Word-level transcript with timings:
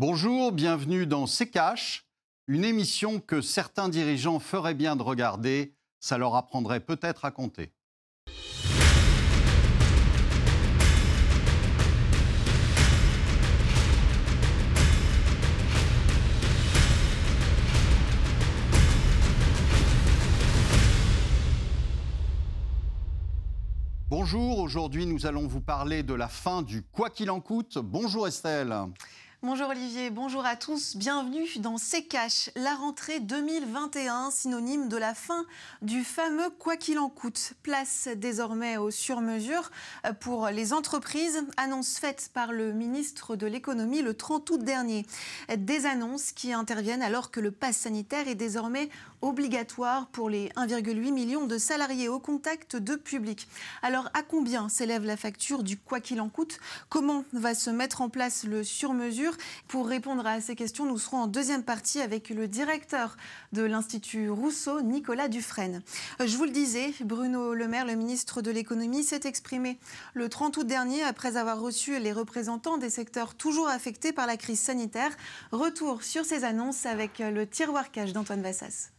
Bonjour, 0.00 0.50
bienvenue 0.50 1.04
dans 1.04 1.26
C'est 1.26 1.50
Cash, 1.50 2.06
une 2.46 2.64
émission 2.64 3.20
que 3.20 3.42
certains 3.42 3.90
dirigeants 3.90 4.38
feraient 4.38 4.72
bien 4.72 4.96
de 4.96 5.02
regarder, 5.02 5.74
ça 5.98 6.16
leur 6.16 6.36
apprendrait 6.36 6.80
peut-être 6.80 7.26
à 7.26 7.30
compter. 7.30 7.70
Bonjour, 24.08 24.60
aujourd'hui 24.60 25.04
nous 25.04 25.26
allons 25.26 25.46
vous 25.46 25.60
parler 25.60 26.02
de 26.02 26.14
la 26.14 26.28
fin 26.28 26.62
du 26.62 26.80
quoi 26.84 27.10
qu'il 27.10 27.30
en 27.30 27.40
coûte. 27.40 27.76
Bonjour 27.76 28.26
Estelle. 28.26 28.74
Bonjour 29.42 29.70
Olivier, 29.70 30.10
bonjour 30.10 30.44
à 30.44 30.54
tous, 30.54 30.96
bienvenue 30.96 31.48
dans 31.60 31.78
C'est 31.78 32.02
Cash, 32.02 32.50
la 32.56 32.74
rentrée 32.74 33.20
2021, 33.20 34.30
synonyme 34.30 34.90
de 34.90 34.98
la 34.98 35.14
fin 35.14 35.46
du 35.80 36.04
fameux 36.04 36.50
quoi 36.58 36.76
qu'il 36.76 36.98
en 36.98 37.08
coûte. 37.08 37.54
Place 37.62 38.10
désormais 38.16 38.76
au 38.76 38.90
sur-mesure 38.90 39.70
pour 40.20 40.48
les 40.48 40.74
entreprises, 40.74 41.42
annonce 41.56 41.96
faite 41.96 42.30
par 42.34 42.52
le 42.52 42.74
ministre 42.74 43.34
de 43.34 43.46
l'économie 43.46 44.02
le 44.02 44.12
30 44.12 44.50
août 44.50 44.62
dernier. 44.62 45.06
Des 45.56 45.86
annonces 45.86 46.32
qui 46.32 46.52
interviennent 46.52 47.02
alors 47.02 47.30
que 47.30 47.40
le 47.40 47.50
pass 47.50 47.78
sanitaire 47.78 48.28
est 48.28 48.34
désormais 48.34 48.90
obligatoire 49.22 50.08
pour 50.08 50.28
les 50.28 50.50
1,8 50.50 51.12
million 51.12 51.46
de 51.46 51.56
salariés 51.56 52.10
au 52.10 52.18
contact 52.18 52.76
de 52.76 52.94
public. 52.94 53.48
Alors 53.80 54.10
à 54.12 54.22
combien 54.22 54.68
s'élève 54.68 55.04
la 55.04 55.16
facture 55.16 55.62
du 55.62 55.78
quoi 55.78 56.00
qu'il 56.00 56.20
en 56.20 56.28
coûte? 56.28 56.58
Comment 56.90 57.24
va 57.32 57.54
se 57.54 57.70
mettre 57.70 58.02
en 58.02 58.10
place 58.10 58.44
le 58.44 58.64
sur-mesure? 58.64 59.29
Pour 59.68 59.88
répondre 59.88 60.26
à 60.26 60.40
ces 60.40 60.54
questions, 60.54 60.86
nous 60.86 60.98
serons 60.98 61.18
en 61.18 61.26
deuxième 61.26 61.62
partie 61.62 62.00
avec 62.00 62.30
le 62.30 62.48
directeur 62.48 63.16
de 63.52 63.62
l'Institut 63.62 64.30
Rousseau, 64.30 64.80
Nicolas 64.80 65.28
Dufresne. 65.28 65.82
Je 66.24 66.36
vous 66.36 66.44
le 66.44 66.50
disais, 66.50 66.92
Bruno 67.04 67.54
Le 67.54 67.68
Maire, 67.68 67.86
le 67.86 67.94
ministre 67.94 68.42
de 68.42 68.50
l'économie, 68.50 69.04
s'est 69.04 69.20
exprimé 69.24 69.78
le 70.14 70.28
30 70.28 70.56
août 70.56 70.66
dernier 70.66 71.02
après 71.02 71.36
avoir 71.36 71.60
reçu 71.60 71.98
les 71.98 72.12
représentants 72.12 72.78
des 72.78 72.90
secteurs 72.90 73.34
toujours 73.34 73.68
affectés 73.68 74.12
par 74.12 74.26
la 74.26 74.36
crise 74.36 74.60
sanitaire. 74.60 75.10
Retour 75.52 76.02
sur 76.02 76.24
ces 76.24 76.44
annonces 76.44 76.86
avec 76.86 77.18
le 77.18 77.46
tiroir 77.46 77.90
cash 77.90 78.12
d'Antoine 78.12 78.42
Vassas. 78.42 78.90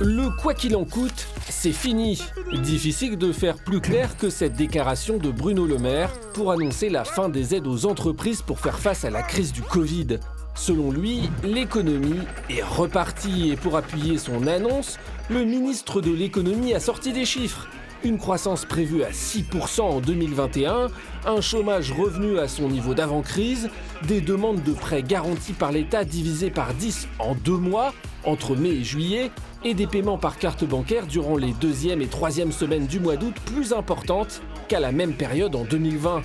Le 0.00 0.28
quoi 0.28 0.52
qu'il 0.52 0.76
en 0.76 0.84
coûte, 0.84 1.26
c'est 1.48 1.72
fini. 1.72 2.22
Difficile 2.52 3.16
de 3.16 3.32
faire 3.32 3.56
plus 3.56 3.80
clair 3.80 4.18
que 4.18 4.28
cette 4.28 4.52
déclaration 4.52 5.16
de 5.16 5.30
Bruno 5.30 5.64
Le 5.64 5.78
Maire 5.78 6.12
pour 6.34 6.52
annoncer 6.52 6.90
la 6.90 7.04
fin 7.04 7.30
des 7.30 7.54
aides 7.54 7.66
aux 7.66 7.86
entreprises 7.86 8.42
pour 8.42 8.60
faire 8.60 8.78
face 8.78 9.06
à 9.06 9.10
la 9.10 9.22
crise 9.22 9.52
du 9.52 9.62
Covid. 9.62 10.18
Selon 10.54 10.90
lui, 10.90 11.30
l'économie 11.42 12.20
est 12.50 12.62
repartie 12.62 13.50
et 13.52 13.56
pour 13.56 13.74
appuyer 13.74 14.18
son 14.18 14.46
annonce, 14.46 14.98
le 15.30 15.44
ministre 15.44 16.02
de 16.02 16.10
l'économie 16.10 16.74
a 16.74 16.80
sorti 16.80 17.14
des 17.14 17.24
chiffres 17.24 17.66
une 18.04 18.18
croissance 18.18 18.64
prévue 18.64 19.02
à 19.02 19.10
6% 19.10 19.80
en 19.80 20.00
2021, 20.00 20.88
un 21.26 21.40
chômage 21.40 21.92
revenu 21.92 22.38
à 22.38 22.46
son 22.46 22.68
niveau 22.68 22.94
d'avant-crise, 22.94 23.68
des 24.06 24.20
demandes 24.20 24.62
de 24.62 24.72
prêts 24.72 25.02
garantis 25.02 25.52
par 25.52 25.72
l'État 25.72 26.04
divisées 26.04 26.50
par 26.50 26.74
10 26.74 27.08
en 27.18 27.34
deux 27.34 27.56
mois, 27.56 27.92
entre 28.24 28.54
mai 28.54 28.70
et 28.70 28.84
juillet, 28.84 29.30
et 29.66 29.74
des 29.74 29.88
paiements 29.88 30.16
par 30.16 30.38
carte 30.38 30.64
bancaire 30.64 31.08
durant 31.08 31.36
les 31.36 31.52
deuxième 31.52 32.00
et 32.00 32.06
troisième 32.06 32.52
semaines 32.52 32.86
du 32.86 33.00
mois 33.00 33.16
d'août 33.16 33.34
plus 33.46 33.72
importantes 33.72 34.40
qu'à 34.68 34.78
la 34.78 34.92
même 34.92 35.14
période 35.14 35.56
en 35.56 35.64
2020. 35.64 36.22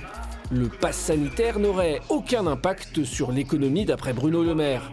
Le 0.51 0.67
pass 0.67 0.95
sanitaire 0.95 1.57
n'aurait 1.57 2.01
aucun 2.09 2.45
impact 2.45 3.03
sur 3.03 3.31
l'économie 3.31 3.83
d'après 3.85 4.13
Bruno 4.13 4.43
Le 4.43 4.53
Maire. 4.53 4.91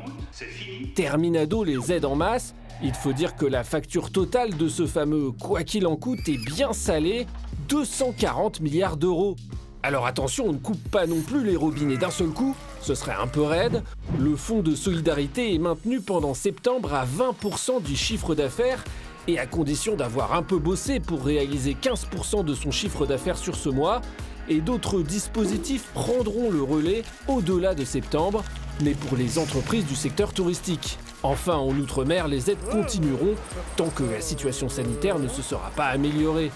Terminado 0.94 1.62
les 1.62 1.92
aides 1.92 2.06
en 2.06 2.16
masse, 2.16 2.54
il 2.82 2.94
faut 2.94 3.12
dire 3.12 3.36
que 3.36 3.44
la 3.44 3.64
facture 3.64 4.10
totale 4.10 4.56
de 4.56 4.68
ce 4.68 4.86
fameux 4.86 5.30
quoi 5.32 5.62
qu'il 5.62 5.86
en 5.86 5.96
coûte 5.96 6.26
est 6.26 6.42
bien 6.42 6.72
salée, 6.72 7.26
240 7.68 8.60
milliards 8.60 8.96
d'euros. 8.96 9.36
Alors 9.82 10.06
attention, 10.06 10.46
on 10.48 10.52
ne 10.52 10.58
coupe 10.58 10.82
pas 10.90 11.06
non 11.06 11.20
plus 11.20 11.44
les 11.44 11.56
robinets 11.56 11.96
d'un 11.96 12.10
seul 12.10 12.28
coup, 12.28 12.56
ce 12.80 12.94
serait 12.94 13.14
un 13.14 13.28
peu 13.28 13.42
raide. 13.42 13.84
Le 14.18 14.34
fonds 14.34 14.60
de 14.60 14.74
solidarité 14.74 15.54
est 15.54 15.58
maintenu 15.58 16.00
pendant 16.00 16.34
septembre 16.34 16.94
à 16.94 17.06
20% 17.06 17.82
du 17.82 17.94
chiffre 17.94 18.34
d'affaires 18.34 18.82
et 19.28 19.38
à 19.38 19.46
condition 19.46 19.94
d'avoir 19.94 20.34
un 20.34 20.42
peu 20.42 20.58
bossé 20.58 20.98
pour 20.98 21.24
réaliser 21.24 21.76
15% 21.80 22.44
de 22.44 22.54
son 22.54 22.70
chiffre 22.70 23.06
d'affaires 23.06 23.36
sur 23.36 23.54
ce 23.54 23.68
mois, 23.68 24.00
et 24.48 24.60
d'autres 24.60 25.02
dispositifs 25.02 25.84
prendront 25.92 26.50
le 26.50 26.62
relais 26.62 27.02
au-delà 27.28 27.74
de 27.74 27.84
septembre, 27.84 28.42
mais 28.82 28.94
pour 28.94 29.16
les 29.16 29.38
entreprises 29.38 29.84
du 29.84 29.94
secteur 29.94 30.32
touristique. 30.32 30.98
Enfin, 31.22 31.56
en 31.56 31.68
Outre-mer, 31.70 32.26
les 32.26 32.50
aides 32.50 32.64
continueront 32.70 33.34
tant 33.76 33.90
que 33.90 34.04
la 34.04 34.20
situation 34.20 34.68
sanitaire 34.68 35.18
ne 35.18 35.28
se 35.28 35.42
sera 35.42 35.70
pas 35.76 35.86
améliorée. 35.86 36.50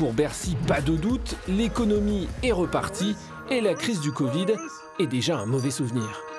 Pour 0.00 0.14
Bercy, 0.14 0.56
pas 0.66 0.80
de 0.80 0.96
doute, 0.96 1.36
l'économie 1.46 2.26
est 2.42 2.52
repartie 2.52 3.14
et 3.50 3.60
la 3.60 3.74
crise 3.74 4.00
du 4.00 4.12
Covid 4.12 4.46
est 4.98 5.06
déjà 5.06 5.36
un 5.36 5.44
mauvais 5.44 5.70
souvenir. 5.70 6.29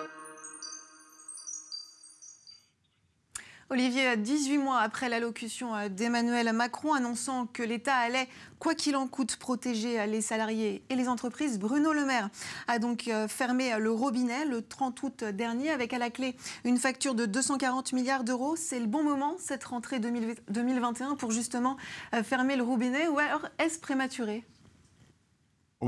Olivier, 3.71 4.17
18 4.17 4.57
mois 4.57 4.79
après 4.81 5.07
l'allocution 5.07 5.73
euh, 5.73 5.87
d'Emmanuel 5.87 6.51
Macron 6.51 6.91
annonçant 6.91 7.45
que 7.45 7.63
l'État 7.63 7.95
allait, 7.95 8.27
quoi 8.59 8.75
qu'il 8.75 8.97
en 8.97 9.07
coûte, 9.07 9.37
protéger 9.37 9.97
euh, 9.97 10.07
les 10.07 10.19
salariés 10.19 10.83
et 10.89 10.95
les 10.97 11.07
entreprises, 11.07 11.57
Bruno 11.57 11.93
Le 11.93 12.03
Maire 12.03 12.29
a 12.67 12.79
donc 12.79 13.07
euh, 13.07 13.29
fermé 13.29 13.71
le 13.79 13.89
robinet 13.89 14.43
le 14.43 14.61
30 14.61 15.03
août 15.03 15.23
dernier 15.23 15.69
avec 15.69 15.93
à 15.93 15.99
la 15.99 16.09
clé 16.09 16.35
une 16.65 16.75
facture 16.75 17.15
de 17.15 17.25
240 17.25 17.93
milliards 17.93 18.25
d'euros. 18.25 18.57
C'est 18.57 18.81
le 18.81 18.87
bon 18.87 19.03
moment, 19.03 19.35
cette 19.39 19.63
rentrée 19.63 19.99
2021, 19.99 21.15
pour 21.15 21.31
justement 21.31 21.77
fermer 22.23 22.57
le 22.57 22.63
robinet 22.63 23.07
ou 23.07 23.19
alors 23.19 23.47
est-ce 23.57 23.79
prématuré? 23.79 24.43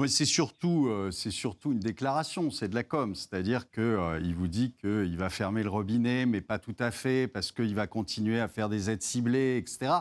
C'est 0.08 0.26
surtout, 0.26 0.88
euh, 0.88 1.12
c'est 1.12 1.32
surtout 1.32 1.72
une 1.72 1.80
déclaration, 1.80 2.50
c'est 2.50 2.68
de 2.68 2.76
la 2.76 2.84
com. 2.84 3.14
C'est-à-dire 3.16 3.70
qu'il 3.70 3.84
euh, 3.84 4.34
vous 4.36 4.48
dit 4.48 4.74
qu'il 4.82 5.18
va 5.18 5.30
fermer 5.30 5.64
le 5.64 5.70
robinet, 5.70 6.26
mais 6.26 6.42
pas 6.42 6.60
tout 6.60 6.76
à 6.80 6.92
fait, 6.92 7.28
parce 7.28 7.52
qu'il 7.52 7.76
va 7.76 7.88
continuer 7.88 8.40
à 8.40 8.48
faire 8.48 8.70
des 8.70 8.90
aides 8.90 9.04
ciblées, 9.04 9.58
etc. 9.58 9.94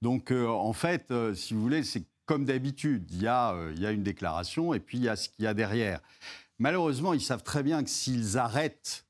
Donc, 0.00 0.30
euh, 0.30 0.46
en 0.48 0.72
fait, 0.72 1.12
si 1.34 1.54
vous 1.54 1.60
voulez, 1.60 1.84
c'est 1.84 2.04
comme 2.26 2.46
d'habitude. 2.46 3.06
Il 3.10 3.18
il 3.18 3.80
y 3.80 3.86
a 3.86 3.90
une 3.90 4.02
déclaration 4.02 4.72
et 4.72 4.80
puis 4.80 4.98
il 4.98 5.04
y 5.04 5.08
a 5.08 5.16
ce 5.16 5.28
qu'il 5.28 5.44
y 5.44 5.48
a 5.48 5.54
derrière. 5.54 6.00
Malheureusement, 6.58 7.12
ils 7.12 7.20
savent 7.20 7.42
très 7.42 7.62
bien 7.62 7.82
que 7.82 7.90
s'ils 7.90 8.38
arrêtent 8.38 9.03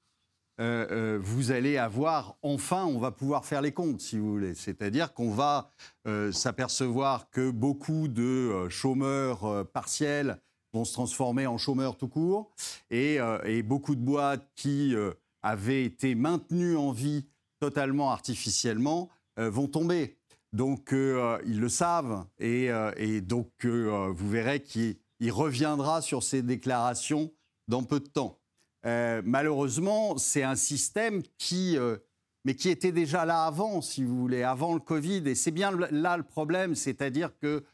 euh, 0.60 0.86
euh, 0.90 1.18
vous 1.20 1.50
allez 1.50 1.78
avoir, 1.78 2.36
enfin, 2.42 2.84
on 2.84 2.98
va 2.98 3.10
pouvoir 3.10 3.44
faire 3.44 3.60
les 3.60 3.72
comptes, 3.72 4.00
si 4.00 4.18
vous 4.18 4.30
voulez. 4.30 4.54
C'est-à-dire 4.54 5.12
qu'on 5.12 5.30
va 5.30 5.72
euh, 6.06 6.30
s'apercevoir 6.30 7.28
que 7.30 7.50
beaucoup 7.50 8.06
de 8.06 8.68
chômeurs 8.68 9.66
partiels 9.72 10.40
vont 10.72 10.84
se 10.84 10.92
transformer 10.92 11.46
en 11.46 11.58
chômeurs 11.58 11.96
tout 11.96 12.08
court, 12.08 12.50
et, 12.90 13.18
beaucoup 13.62 13.94
de 13.94 14.00
boîtes 14.00 14.48
qui 14.56 14.94
avaient 15.42 15.84
été 15.84 16.16
maintenues 16.16 16.76
en 16.76 16.90
vie 16.90 17.26
totalement 17.60 18.10
artificiellement 18.10 19.08
vont 19.36 19.68
tomber. 19.68 20.18
Donc, 20.52 20.88
ils 20.90 21.60
le 21.60 21.68
savent, 21.68 22.26
et, 22.40 22.70
et 22.96 23.20
donc, 23.20 23.64
vous 23.64 24.28
verrez 24.28 24.62
qu'il 24.62 24.96
reviendra 25.30 26.02
sur 26.02 26.24
ces 26.24 26.42
déclarations 26.42 27.32
dans 27.68 27.84
peu 27.84 28.00
de 28.00 28.08
temps. 28.08 28.40
Euh, 28.86 29.22
malheureusement, 29.24 30.18
c'est 30.18 30.42
un 30.42 30.56
système 30.56 31.22
qui, 31.38 31.78
euh, 31.78 31.96
mais 32.44 32.54
qui 32.54 32.68
était 32.68 32.92
déjà 32.92 33.24
là 33.24 33.44
avant, 33.44 33.80
si 33.80 34.04
vous 34.04 34.18
voulez, 34.18 34.42
avant 34.42 34.74
le 34.74 34.80
Covid. 34.80 35.22
Et 35.26 35.34
c'est 35.34 35.50
bien 35.50 35.72
là 35.90 36.16
le 36.16 36.22
problème, 36.22 36.74
c'est-à-dire 36.74 37.30
que 37.38 37.64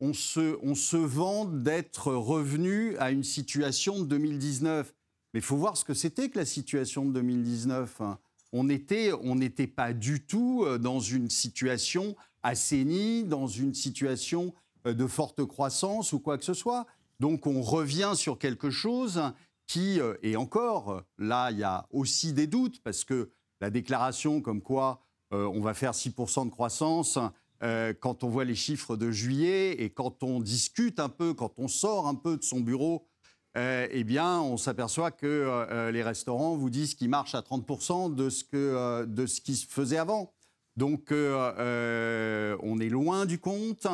on 0.00 0.12
se, 0.12 0.58
on 0.62 0.74
se 0.74 0.96
vante 0.96 1.62
d'être 1.62 2.12
revenu 2.12 2.96
à 2.98 3.10
une 3.10 3.22
situation 3.22 4.00
de 4.00 4.06
2019. 4.06 4.94
Mais 5.32 5.40
il 5.40 5.42
faut 5.42 5.56
voir 5.56 5.76
ce 5.76 5.84
que 5.84 5.94
c'était 5.94 6.28
que 6.28 6.38
la 6.38 6.46
situation 6.46 7.04
de 7.04 7.12
2019. 7.12 8.00
Hein. 8.00 8.18
On 8.52 8.64
n'était 8.64 9.12
on 9.12 9.34
n'était 9.34 9.66
pas 9.66 9.92
du 9.92 10.24
tout 10.24 10.64
euh, 10.64 10.78
dans 10.78 11.00
une 11.00 11.30
situation 11.30 12.16
assainie, 12.42 13.24
dans 13.24 13.46
une 13.46 13.74
situation 13.74 14.54
de 14.84 15.06
forte 15.06 15.42
croissance 15.46 16.12
ou 16.12 16.20
quoi 16.20 16.36
que 16.36 16.44
ce 16.44 16.52
soit. 16.52 16.86
Donc 17.18 17.46
on 17.46 17.62
revient 17.62 18.12
sur 18.14 18.38
quelque 18.38 18.68
chose 18.68 19.32
qui, 19.66 20.00
euh, 20.00 20.14
et 20.22 20.36
encore, 20.36 21.02
là, 21.18 21.50
il 21.50 21.58
y 21.58 21.62
a 21.62 21.86
aussi 21.90 22.32
des 22.32 22.46
doutes, 22.46 22.82
parce 22.82 23.04
que 23.04 23.30
la 23.60 23.70
déclaration 23.70 24.40
comme 24.40 24.62
quoi 24.62 25.00
euh, 25.32 25.46
on 25.46 25.60
va 25.60 25.74
faire 25.74 25.92
6% 25.92 26.46
de 26.46 26.50
croissance, 26.50 27.18
euh, 27.62 27.94
quand 27.98 28.24
on 28.24 28.28
voit 28.28 28.44
les 28.44 28.54
chiffres 28.54 28.96
de 28.96 29.10
juillet 29.10 29.72
et 29.82 29.90
quand 29.90 30.22
on 30.22 30.40
discute 30.40 31.00
un 31.00 31.08
peu, 31.08 31.34
quand 31.34 31.54
on 31.58 31.68
sort 31.68 32.06
un 32.06 32.14
peu 32.14 32.36
de 32.36 32.42
son 32.42 32.60
bureau, 32.60 33.08
eh 33.56 34.02
bien, 34.02 34.40
on 34.40 34.56
s'aperçoit 34.56 35.12
que 35.12 35.88
les 35.92 36.02
restaurants 36.02 36.56
vous 36.56 36.70
disent 36.70 36.96
qu'ils 36.96 37.08
marchent 37.08 37.36
à 37.36 37.40
30% 37.40 38.12
de 38.12 38.28
ce, 38.28 38.42
que, 38.42 39.04
de 39.04 39.26
ce 39.26 39.40
qui 39.40 39.54
se 39.54 39.68
faisait 39.68 39.96
avant. 39.96 40.34
Donc, 40.76 41.12
on 41.12 42.78
est 42.80 42.88
loin 42.88 43.26
du 43.26 43.38
compte. 43.38 43.86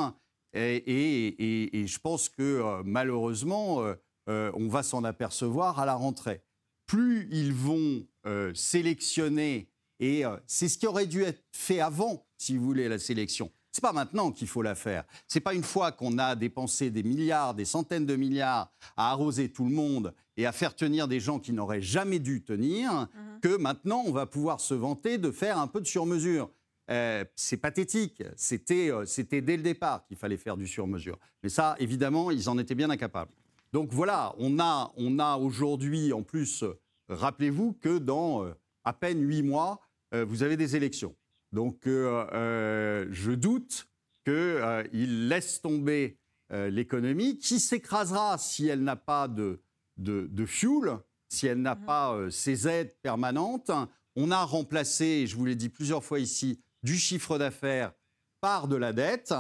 Et, 0.55 1.85
je 1.87 1.99
pense 1.99 2.31
que 2.31 2.81
malheureusement, 2.87 3.85
on 4.27 4.69
va 4.69 4.83
s'en 4.83 5.05
apercevoir 5.05 5.81
à 5.81 5.87
la 5.87 5.95
rentrée. 5.95 6.43
Plus 6.87 7.29
ils 7.31 7.53
vont 7.53 8.07
sélectionner, 8.55 9.71
et 9.99 10.23
c'est 10.47 10.69
ce 10.69 10.79
qui 10.79 10.87
aurait 10.87 11.07
dû 11.07 11.23
être 11.23 11.43
fait 11.53 11.81
avant, 11.81 12.27
si 12.39 12.57
vous 12.57 12.65
voulez, 12.65 12.89
la 12.89 12.99
sélection. 12.99 13.51
C'est 13.73 13.83
pas 13.83 13.93
maintenant 13.93 14.33
qu'il 14.33 14.49
faut 14.49 14.63
la 14.63 14.75
faire. 14.75 15.05
C'est 15.29 15.41
pas 15.41 15.55
une 15.55 15.63
fois 15.63 15.93
qu'on 15.93 16.19
a 16.19 16.35
dépensé 16.35 16.91
des 16.91 17.03
milliards, 17.03 17.55
des 17.55 17.65
centaines 17.65 18.07
de 18.07 18.17
milliards 18.17 18.73
à 18.97 19.11
arroser 19.11 19.51
tout 19.51 19.65
le 19.65 19.71
monde 19.71 20.13
et 20.37 20.47
à 20.47 20.53
faire 20.53 20.75
tenir 20.75 21.07
des 21.07 21.21
gens 21.21 21.39
qui 21.39 21.53
n'auraient 21.53 21.83
jamais 21.83 22.19
dû 22.19 22.43
tenir 22.43 22.93
mhm. 22.93 23.41
que 23.41 23.57
maintenant 23.57 24.03
on 24.07 24.13
va 24.13 24.27
pouvoir 24.27 24.61
se 24.61 24.75
vanter 24.75 25.19
de 25.19 25.31
faire 25.31 25.59
un 25.59 25.69
peu 25.69 25.81
de 25.81 25.87
sur-mesure. 25.87 26.51
Euh, 26.91 27.25
c'est 27.37 27.59
pathétique. 27.59 28.25
C'était, 28.37 28.91
euh, 28.91 29.07
c'était 29.07 29.41
dès 29.41 29.57
le 29.57 29.63
départ 29.63 30.05
qu'il 30.07 30.17
fallait 30.17 30.37
faire 30.37 30.57
du 30.57 30.67
sur-mesure. 30.67 31.19
Mais 31.45 31.49
ça, 31.49 31.77
évidemment, 31.79 32.33
ils 32.33 32.49
en 32.49 32.59
étaient 32.59 32.75
bien 32.75 32.91
incapables. 32.91 33.31
Donc 33.73 33.93
voilà, 33.93 34.35
on 34.39 34.59
a, 34.59 34.93
on 34.97 35.19
a 35.19 35.37
aujourd'hui, 35.37 36.13
en 36.13 36.23
plus, 36.23 36.65
rappelez-vous 37.09 37.75
que 37.75 37.99
dans 37.99 38.45
euh, 38.45 38.53
à 38.85 38.93
peine 38.93 39.23
huit 39.23 39.43
mois, 39.43 39.81
vous 40.13 40.43
avez 40.43 40.57
des 40.57 40.75
élections. 40.75 41.15
Donc 41.53 41.87
euh, 41.87 42.27
euh, 42.33 43.07
je 43.11 43.33
doute 43.33 43.89
qu'il 44.25 44.35
euh, 44.35 44.85
laisse 44.93 45.61
tomber 45.61 46.17
l'économie, 46.53 47.39
qui 47.39 47.61
s'écrasera 47.61 48.37
si 48.37 48.67
elle 48.67 48.83
n'a 48.83 48.97
pas 48.97 49.29
de, 49.29 49.61
de, 49.99 50.47
fuel, 50.47 50.99
si 51.29 51.47
elle 51.47 51.63
n'a 51.63 51.77
mhm. 51.77 51.85
pas 51.85 52.19
ses 52.29 52.67
aides 52.67 52.93
permanentes. 53.03 53.71
On 54.17 54.33
a 54.33 54.43
remplacé, 54.45 55.29
je 55.29 55.37
vous 55.37 55.45
l'ai 55.45 55.55
dit 55.55 55.69
plusieurs 55.69 56.03
fois 56.03 56.19
ici, 56.19 56.61
du 56.83 56.97
chiffre 56.99 57.39
d'affaires 57.39 57.93
par 58.41 58.67
de 58.67 58.75
la 58.75 58.93
dette, 58.93 59.33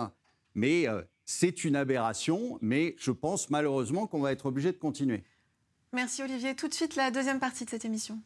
mais 0.54 0.86
c'est 1.30 1.62
une 1.62 1.76
aberration, 1.76 2.58
mais 2.60 2.96
je 2.98 3.12
pense 3.12 3.50
malheureusement 3.50 4.08
qu'on 4.08 4.18
va 4.18 4.32
être 4.32 4.46
obligé 4.46 4.72
de 4.72 4.78
continuer. 4.78 5.22
Merci 5.92 6.24
Olivier. 6.24 6.56
Tout 6.56 6.66
de 6.66 6.74
suite, 6.74 6.96
la 6.96 7.12
deuxième 7.12 7.38
partie 7.38 7.64
de 7.64 7.70
cette 7.70 7.84
émission. 7.84 8.18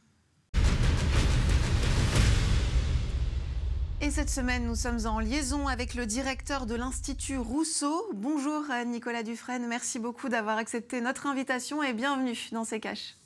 Et 4.00 4.10
cette 4.10 4.30
semaine, 4.30 4.66
nous 4.66 4.74
sommes 4.74 5.06
en 5.06 5.20
liaison 5.20 5.68
avec 5.68 5.94
le 5.94 6.06
directeur 6.06 6.64
de 6.64 6.74
l'Institut 6.74 7.36
Rousseau. 7.36 8.10
Bonjour 8.14 8.64
Nicolas 8.86 9.22
Dufresne, 9.22 9.66
merci 9.66 9.98
beaucoup 9.98 10.30
d'avoir 10.30 10.56
accepté 10.56 11.02
notre 11.02 11.26
invitation 11.26 11.82
et 11.82 11.92
bienvenue 11.92 12.38
dans 12.52 12.64
ces 12.64 12.80
caches. 12.80 13.16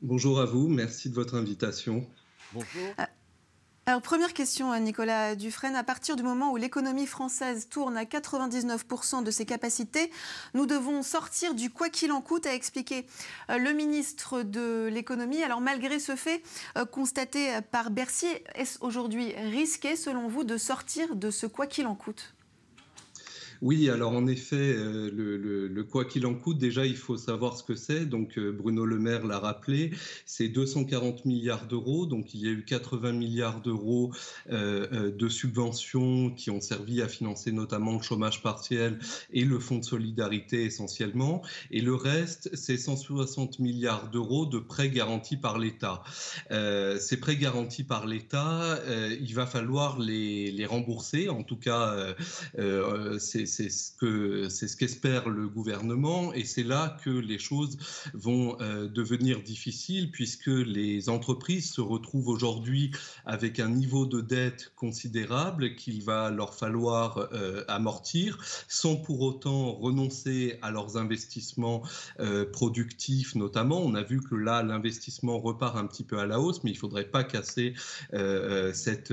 Bonjour 0.00 0.40
à 0.40 0.46
vous, 0.46 0.68
merci 0.68 1.10
de 1.10 1.14
votre 1.14 1.34
invitation. 1.34 2.06
Bonjour. 2.54 2.94
Euh, 2.98 3.04
alors, 3.84 4.00
première 4.00 4.32
question, 4.32 4.78
Nicolas 4.78 5.34
Dufresne. 5.34 5.74
À 5.74 5.82
partir 5.82 6.14
du 6.14 6.22
moment 6.22 6.52
où 6.52 6.56
l'économie 6.56 7.06
française 7.06 7.68
tourne 7.68 7.96
à 7.96 8.04
99% 8.04 9.24
de 9.24 9.30
ses 9.32 9.44
capacités, 9.44 10.12
nous 10.54 10.66
devons 10.66 11.02
sortir 11.02 11.52
du 11.54 11.68
quoi 11.68 11.88
qu'il 11.88 12.12
en 12.12 12.20
coûte, 12.20 12.46
a 12.46 12.54
expliqué 12.54 13.06
euh, 13.50 13.58
le 13.58 13.72
ministre 13.72 14.44
de 14.44 14.88
l'économie. 14.92 15.42
Alors, 15.42 15.60
malgré 15.60 15.98
ce 15.98 16.14
fait 16.14 16.44
euh, 16.78 16.84
constaté 16.84 17.58
par 17.72 17.90
Bercy, 17.90 18.28
est-ce 18.54 18.78
aujourd'hui 18.82 19.32
risqué, 19.32 19.96
selon 19.96 20.28
vous, 20.28 20.44
de 20.44 20.58
sortir 20.58 21.16
de 21.16 21.32
ce 21.32 21.46
quoi 21.46 21.66
qu'il 21.66 21.88
en 21.88 21.96
coûte? 21.96 22.34
Oui, 23.62 23.88
alors 23.88 24.12
en 24.12 24.26
effet, 24.26 24.56
euh, 24.56 25.08
le, 25.12 25.84
quoi 25.84 26.04
qu'il 26.04 26.26
en 26.26 26.34
coûte, 26.34 26.58
déjà, 26.58 26.84
il 26.84 26.96
faut 26.96 27.16
savoir 27.16 27.56
ce 27.56 27.62
que 27.62 27.76
c'est. 27.76 28.06
Donc, 28.06 28.36
euh, 28.36 28.50
Bruno 28.50 28.84
Le 28.84 28.98
Maire 28.98 29.24
l'a 29.24 29.38
rappelé, 29.38 29.92
c'est 30.26 30.48
240 30.48 31.24
milliards 31.26 31.68
d'euros. 31.68 32.06
Donc, 32.06 32.34
il 32.34 32.40
y 32.40 32.48
a 32.48 32.50
eu 32.50 32.64
80 32.64 33.12
milliards 33.12 33.60
d'euros 33.60 34.12
euh, 34.50 35.12
de 35.12 35.28
subventions 35.28 36.30
qui 36.30 36.50
ont 36.50 36.60
servi 36.60 37.02
à 37.02 37.08
financer 37.08 37.52
notamment 37.52 37.92
le 37.92 38.02
chômage 38.02 38.42
partiel 38.42 38.98
et 39.32 39.44
le 39.44 39.60
fonds 39.60 39.78
de 39.78 39.84
solidarité 39.84 40.64
essentiellement. 40.64 41.42
Et 41.70 41.82
le 41.82 41.94
reste, 41.94 42.50
c'est 42.54 42.76
160 42.76 43.60
milliards 43.60 44.10
d'euros 44.10 44.44
de 44.44 44.58
prêts 44.58 44.90
garantis 44.90 45.36
par 45.36 45.58
l'État. 45.58 46.02
ces 46.50 47.16
prêts 47.20 47.36
garantis 47.36 47.84
par 47.84 48.06
l'État, 48.06 48.80
il 49.20 49.34
va 49.34 49.46
falloir 49.46 50.00
les, 50.00 50.50
les, 50.50 50.66
rembourser. 50.66 51.28
En 51.28 51.44
tout 51.44 51.56
cas, 51.56 52.14
c'est 53.18 53.46
c'est 53.52 53.68
ce 53.68 53.92
que 53.92 54.48
c'est 54.48 54.66
ce 54.66 54.76
qu'espère 54.76 55.28
le 55.28 55.46
gouvernement 55.46 56.32
et 56.32 56.44
c'est 56.44 56.62
là 56.62 56.96
que 57.04 57.10
les 57.10 57.38
choses 57.38 57.76
vont 58.14 58.56
euh, 58.60 58.88
devenir 58.88 59.42
difficiles 59.42 60.10
puisque 60.10 60.46
les 60.46 61.10
entreprises 61.10 61.70
se 61.70 61.82
retrouvent 61.82 62.28
aujourd'hui 62.28 62.92
avec 63.26 63.60
un 63.60 63.68
niveau 63.68 64.06
de 64.06 64.22
dette 64.22 64.72
considérable 64.74 65.76
qu'il 65.76 66.02
va 66.02 66.30
leur 66.30 66.54
falloir 66.54 67.28
euh, 67.32 67.62
amortir 67.68 68.38
sans 68.68 68.96
pour 68.96 69.20
autant 69.20 69.72
renoncer 69.72 70.58
à 70.62 70.70
leurs 70.70 70.96
investissements 70.96 71.82
euh, 72.20 72.46
productifs 72.50 73.34
notamment. 73.34 73.82
On 73.82 73.94
a 73.94 74.02
vu 74.02 74.22
que 74.22 74.34
là 74.34 74.62
l'investissement 74.62 75.38
repart 75.38 75.76
un 75.76 75.86
petit 75.86 76.04
peu 76.04 76.18
à 76.18 76.24
la 76.26 76.40
hausse 76.40 76.64
mais 76.64 76.70
il 76.70 76.78
faudrait 76.78 77.10
pas 77.10 77.24
casser 77.24 77.74
cette 78.72 79.12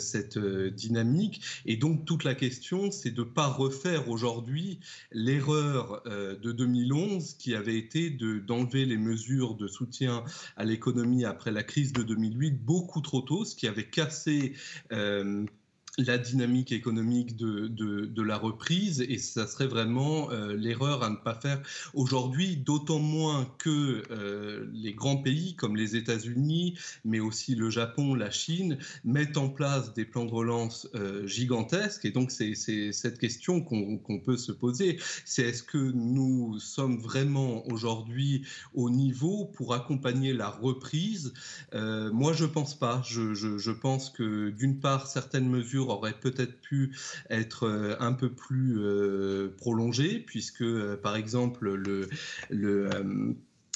cette 0.00 0.38
dynamique 0.38 1.40
et 1.66 1.76
donc 1.76 2.04
toute 2.04 2.24
la 2.24 2.34
question 2.34 2.90
c'est 2.90 3.12
de 3.12 3.22
pas 3.22 3.46
refaire 3.46 3.75
faire 3.76 4.08
aujourd'hui 4.08 4.80
l'erreur 5.12 6.02
euh, 6.06 6.36
de 6.36 6.52
2011 6.52 7.34
qui 7.34 7.54
avait 7.54 7.76
été 7.76 8.10
d'enlever 8.10 8.84
les 8.84 8.96
mesures 8.96 9.54
de 9.54 9.68
soutien 9.68 10.24
à 10.56 10.64
l'économie 10.64 11.24
après 11.24 11.52
la 11.52 11.62
crise 11.62 11.92
de 11.92 12.02
2008 12.02 12.64
beaucoup 12.64 13.00
trop 13.00 13.20
tôt, 13.20 13.44
ce 13.44 13.54
qui 13.54 13.68
avait 13.68 13.88
cassé 13.88 14.54
euh, 14.92 15.44
la 15.98 16.18
dynamique 16.18 16.72
économique 16.72 17.36
de, 17.36 17.68
de, 17.68 18.22
la 18.22 18.36
reprise 18.36 19.00
et 19.08 19.18
ça 19.18 19.46
serait 19.46 19.68
vraiment 19.68 20.30
euh, 20.30 20.54
l'erreur 20.54 21.02
à 21.02 21.10
ne 21.10 21.16
pas 21.16 21.34
faire 21.34 21.62
aujourd'hui, 21.94 22.56
d'autant 22.56 22.98
moins 22.98 23.46
que 23.58 24.02
euh, 24.10 24.66
les 24.72 24.92
grands 24.92 25.16
pays 25.16 25.54
comme 25.54 25.76
les 25.76 25.94
États-Unis, 25.94 26.76
mais 27.04 27.20
aussi 27.20 27.54
le 27.54 27.70
Japon, 27.70 28.14
la 28.14 28.30
Chine, 28.30 28.78
mettent 29.04 29.36
en 29.36 29.48
place 29.48 29.94
des 29.94 30.04
plans 30.04 30.24
de 30.24 30.32
relance 30.32 30.88
euh, 30.96 31.26
gigantesques. 31.26 32.04
Et 32.04 32.10
donc 32.10 32.30
c'est 32.30 32.54
cette 32.54 33.18
question 33.18 33.60
qu'on 33.60 34.20
peut 34.24 34.36
se 34.36 34.52
poser, 34.52 34.98
c'est 35.24 35.42
est-ce 35.42 35.62
que 35.62 35.78
nous 35.78 36.58
sommes 36.58 36.98
vraiment 36.98 37.66
aujourd'hui 37.68 38.44
au 38.74 38.90
niveau 38.90 39.44
pour 39.44 39.72
accompagner 39.72 40.32
la 40.32 40.48
reprise? 40.48 41.32
Moi 41.72 42.32
je 42.32 42.44
pense 42.44 42.78
pas, 42.78 43.02
je, 43.06 43.34
je 43.34 43.70
pense 43.70 44.10
que 44.10 44.50
d'une 44.50 44.80
part 44.80 45.06
certaines 45.06 45.48
mesures 45.48 45.85
aurait 45.90 46.18
peut-être 46.18 46.60
pu 46.60 46.94
être 47.30 47.64
euh, 47.64 47.96
un 48.00 48.12
peu 48.12 48.30
plus 48.30 48.78
euh, 48.78 49.54
prolongé, 49.56 50.20
puisque, 50.20 50.62
euh, 50.62 50.96
par 50.96 51.16
exemple, 51.16 51.74
le, 51.74 52.08
le 52.50 52.90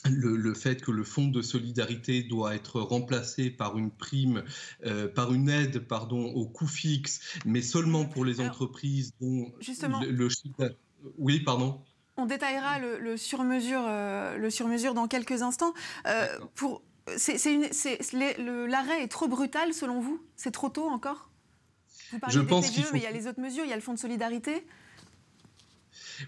le, 0.09 0.55
fait 0.55 0.81
que 0.81 0.91
le 0.91 1.05
fonds 1.05 1.29
de 1.29 1.43
solidarité 1.43 2.23
doit 2.23 2.55
être 2.55 2.81
remplacé 2.81 3.51
par 3.51 3.77
une 3.77 3.91
prime, 3.91 4.43
par 5.15 5.35
une 5.35 5.51
aide, 5.51 5.81
pardon, 5.81 6.25
au 6.25 6.47
coût 6.47 6.67
fixe, 6.67 7.21
mais 7.45 7.61
seulement 7.61 8.07
pour 8.07 8.25
les 8.25 8.41
entreprises 8.41 9.13
dont 9.21 9.53
justement, 9.61 10.01
le, 10.01 10.29
Oui, 11.19 11.41
pardon. 11.41 11.83
On 12.17 12.25
détaillera 12.25 12.79
le, 12.79 12.99
le 12.99 13.19
sur-mesure, 13.19 13.83
le 13.87 14.49
sur-mesure 14.49 14.95
dans 14.95 15.07
quelques 15.07 15.43
instants. 15.43 15.75
pour, 16.55 16.81
l'arrêt 18.69 19.03
est 19.03 19.09
trop 19.09 19.29
brutal 19.29 19.75
selon 19.75 20.01
vous? 20.01 20.23
C'est 20.37 20.51
trop 20.51 20.69
tôt 20.69 20.89
encore? 20.89 21.30
Vous 22.13 22.19
parlez 22.19 22.35
je 22.35 22.41
des 22.41 22.47
pense 22.47 22.77
mais 22.93 22.99
il 22.99 23.03
y 23.03 23.07
a 23.07 23.11
les 23.11 23.27
autres 23.27 23.41
mesures, 23.41 23.65
il 23.65 23.71
y 23.71 23.73
a 23.73 23.77
le 23.77 23.83
fonds 23.83 23.95
de 23.95 23.99
solidarité? 23.99 24.67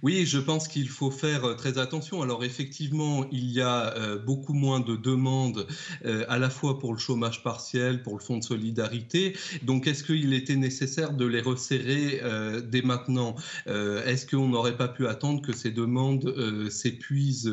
Oui, 0.01 0.25
je 0.27 0.39
pense 0.39 0.69
qu'il 0.69 0.89
faut 0.89 1.11
faire 1.11 1.45
euh, 1.45 1.55
très 1.55 1.79
attention. 1.79 2.23
Alors 2.23 2.45
effectivement, 2.45 3.27
il 3.31 3.51
y 3.51 3.61
a 3.61 3.95
euh, 3.97 4.19
beaucoup 4.19 4.55
moins 4.55 4.81
de 4.81 4.97
demandes 4.97 5.67
euh, 6.05 6.25
à 6.29 6.39
la 6.39 6.51
fois 6.51 6.79
pour 6.79 6.93
le 6.93 6.99
chômage 6.99 7.43
partiel, 7.43 8.03
pour 8.03 8.15
le 8.15 8.21
fonds 8.21 8.39
de 8.39 8.45
solidarité. 8.45 9.37
Donc 9.63 9.87
est-ce 9.87 10.05
qu'il 10.05 10.33
était 10.33 10.57
nécessaire 10.57 11.13
de 11.13 11.27
les 11.27 11.41
resserrer 11.41 12.21
dès 12.71 12.83
maintenant? 12.83 13.35
Est-ce 13.67 14.27
qu'on 14.27 14.49
n'aurait 14.49 14.77
pas 14.77 14.89
pu 14.89 15.07
attendre 15.07 15.43
que 15.43 15.53
ces 15.53 15.71
demandes 15.71 16.35
s'épuisent 16.71 17.53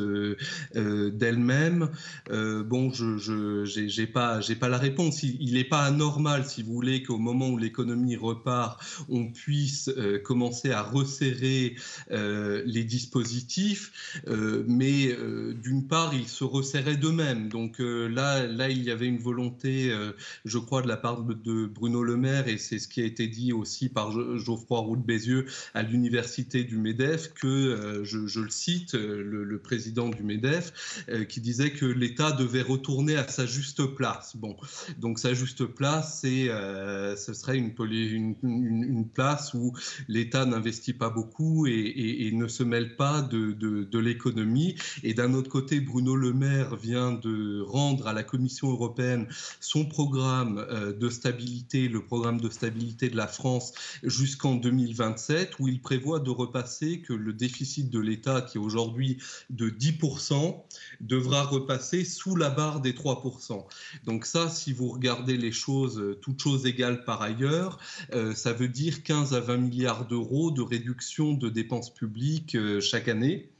d'elles-mêmes? 0.74 1.90
Bon, 2.30 2.92
je 2.92 4.00
n'ai 4.00 4.06
pas, 4.06 4.40
pas 4.60 4.68
la 4.68 4.78
réponse. 4.78 5.22
Il 5.22 5.54
n'est 5.54 5.64
pas 5.64 5.82
anormal, 5.82 6.44
si 6.46 6.62
vous 6.62 6.72
voulez, 6.72 7.02
qu'au 7.02 7.18
moment 7.18 7.48
où 7.48 7.58
l'économie 7.58 8.16
repart, 8.16 8.80
on 9.08 9.26
puisse 9.30 9.90
commencer 10.24 10.70
à 10.70 10.82
resserrer 10.82 11.76
les 12.64 12.84
dispositifs, 12.84 14.20
mais 14.66 15.16
d'une 15.62 15.86
part, 15.86 16.14
ils 16.14 16.28
se 16.28 16.44
resserraient 16.44 16.96
d'eux-mêmes. 16.96 17.48
Donc 17.48 17.76
là, 17.78 18.46
là, 18.46 18.68
il 18.68 18.82
y 18.82 18.90
avait 18.90 19.06
une 19.06 19.18
volonté, 19.18 19.92
je 20.44 20.58
crois, 20.58 20.82
de 20.82 20.88
la 20.88 20.96
part 20.96 21.22
de 21.22 21.66
Bruno 21.66 22.02
Le 22.02 22.16
Maire, 22.16 22.48
et 22.48 22.58
c'est 22.58 22.78
ce 22.78 22.88
qui 22.88 23.02
a 23.02 23.04
été 23.04 23.26
dit 23.26 23.52
aussi 23.52 23.88
par 23.88 24.12
Geoffroy 24.38 24.80
Roux 24.80 24.96
de 24.96 25.02
Bézieux 25.02 25.46
à 25.74 25.82
l'université 25.82 26.64
du 26.64 26.78
MEDEF, 26.78 27.32
que, 27.34 28.02
je, 28.04 28.40
le 28.40 28.50
cite, 28.50 28.94
le, 28.94 29.58
président 29.58 30.08
du 30.08 30.22
MEDEF, 30.22 31.04
qui 31.28 31.40
disait 31.40 31.72
que 31.72 31.86
l'État 31.86 32.32
devait 32.32 32.62
retourner 32.62 33.16
à 33.16 33.26
sa 33.28 33.46
juste 33.46 33.84
place. 33.94 34.36
Bon, 34.36 34.56
donc 34.98 35.18
sa 35.18 35.34
juste 35.34 35.64
place, 35.66 36.20
c'est, 36.20 36.48
euh, 36.48 37.16
ce 37.16 37.34
serait 37.34 37.58
une, 37.58 37.74
place 39.14 39.54
où 39.54 39.72
l'État 40.08 40.46
n'investit 40.46 40.92
pas 40.92 41.10
beaucoup 41.10 41.66
et, 41.66 42.19
ne 42.32 42.48
se 42.48 42.62
mêle 42.62 42.96
pas 42.96 43.22
de, 43.22 43.52
de, 43.52 43.98
l'économie. 43.98 44.76
Et 45.02 45.14
d'un 45.14 45.34
autre 45.34 45.48
côté, 45.48 45.80
Bruno 45.80 46.16
Le 46.16 46.32
Maire 46.32 46.76
vient 46.76 47.12
de 47.12 47.60
rendre 47.62 48.06
à 48.06 48.12
la 48.12 48.22
Commission 48.22 48.70
européenne 48.70 49.26
son 49.60 49.86
programme 49.86 50.58
euh, 50.70 50.92
de 50.92 51.08
stabilité, 51.08 51.88
le 51.88 52.04
programme 52.04 52.40
de 52.40 52.48
stabilité 52.48 53.08
de 53.08 53.16
la 53.16 53.26
France 53.26 53.72
jusqu'en 54.02 54.54
2027, 54.54 55.58
où 55.58 55.68
il 55.68 55.80
prévoit 55.80 56.20
de 56.20 56.30
repasser 56.30 57.00
que 57.00 57.12
le 57.12 57.32
déficit 57.32 57.90
de 57.90 57.98
l'État, 57.98 58.42
qui 58.42 58.58
est 58.58 58.60
aujourd'hui 58.60 59.18
de 59.50 59.68
10%, 59.70 60.62
devra 61.00 61.42
repasser 61.44 62.04
sous 62.04 62.36
la 62.36 62.50
barre 62.50 62.80
des 62.80 62.92
3%. 62.92 63.64
Donc 64.04 64.26
ça, 64.26 64.48
si 64.48 64.72
vous 64.72 64.88
regardez 64.88 65.36
les 65.36 65.52
choses, 65.52 65.98
euh, 65.98 66.18
toutes 66.20 66.42
choses 66.42 66.66
égales 66.66 67.04
par 67.04 67.22
ailleurs, 67.22 67.78
euh, 68.14 68.34
ça 68.34 68.52
veut 68.52 68.68
dire 68.68 69.02
15 69.02 69.34
à 69.34 69.40
20 69.40 69.56
milliards 69.56 70.06
d'euros 70.06 70.50
de 70.50 70.62
réduction 70.62 71.34
de 71.34 71.48
dépenses 71.48 71.92
publiques 71.92 72.09
euh, 72.54 72.80
chaque 72.80 73.08
année. 73.08 73.50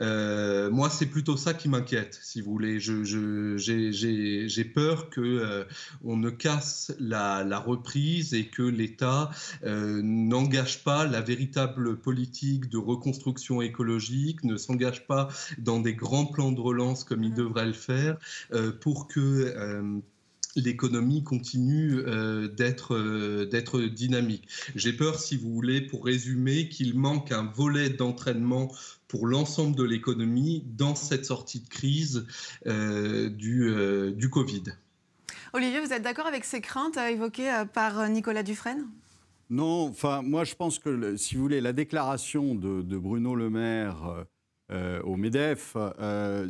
Euh, 0.00 0.70
moi, 0.70 0.90
c'est 0.90 1.06
plutôt 1.06 1.36
ça 1.36 1.54
qui 1.54 1.68
m'inquiète, 1.68 2.18
si 2.22 2.40
vous 2.40 2.52
voulez. 2.52 2.80
J'ai 2.80 4.64
peur 4.64 5.10
qu'on 5.10 5.22
euh, 5.22 5.64
ne 6.04 6.30
casse 6.30 6.92
la, 6.98 7.58
reprise 7.58 8.34
et 8.34 8.46
que 8.46 8.62
l'État 8.62 9.30
euh, 9.64 10.00
n'engage 10.02 10.82
pas 10.82 11.06
la 11.06 11.20
véritable 11.20 11.96
politique 11.96 12.68
de 12.68 12.78
reconstruction 12.78 13.62
écologique, 13.62 14.42
ne 14.44 14.56
s'engage 14.56 15.06
pas 15.06 15.28
dans 15.58 15.80
des 15.80 15.94
grands 15.94 16.26
plans 16.26 16.52
de 16.52 16.60
relance 16.60 17.04
comme 17.04 17.22
il 17.22 17.30
mmh. 17.32 17.36
devrait 17.36 17.66
le 17.66 17.72
faire, 17.72 18.16
pour 18.80 19.06
que 19.06 20.02
l'économie 20.60 21.24
continue 21.24 22.02
d'être 22.56 23.80
dynamique. 23.86 24.48
J'ai 24.74 24.92
peur, 24.92 25.18
si 25.18 25.36
vous 25.36 25.52
voulez, 25.52 25.80
pour 25.80 26.04
résumer, 26.04 26.68
qu'il 26.68 26.98
manque 26.98 27.32
un 27.32 27.44
volet 27.44 27.90
d'entraînement 27.90 28.70
pour 29.14 29.28
l'ensemble 29.28 29.76
de 29.76 29.84
l'économie 29.84 30.64
dans 30.76 30.96
cette 30.96 31.24
sortie 31.24 31.60
de 31.60 31.68
crise 31.68 32.26
euh, 32.66 33.28
du, 33.28 33.68
euh, 33.68 34.10
du 34.10 34.28
Covid. 34.28 34.64
Olivier, 35.52 35.80
vous 35.80 35.92
êtes 35.92 36.02
d'accord 36.02 36.26
avec 36.26 36.44
ces 36.44 36.60
craintes 36.60 36.96
euh, 36.96 37.06
évoquées 37.06 37.62
par 37.72 38.08
Nicolas 38.08 38.42
Dufresne? 38.42 38.88
Non, 39.50 39.88
enfin, 39.88 40.22
moi 40.22 40.42
je 40.42 40.56
pense 40.56 40.80
que, 40.80 41.16
si 41.16 41.36
vous 41.36 41.42
voulez, 41.42 41.60
la 41.60 41.72
déclaration 41.72 42.56
de, 42.56 42.82
Bruno 42.98 43.36
Le 43.36 43.50
Maire 43.50 44.26
au 45.04 45.16
MEDEF, 45.16 45.76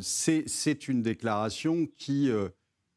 c'est 0.01 0.87
une 0.87 1.03
déclaration 1.03 1.87
qui, 1.97 2.31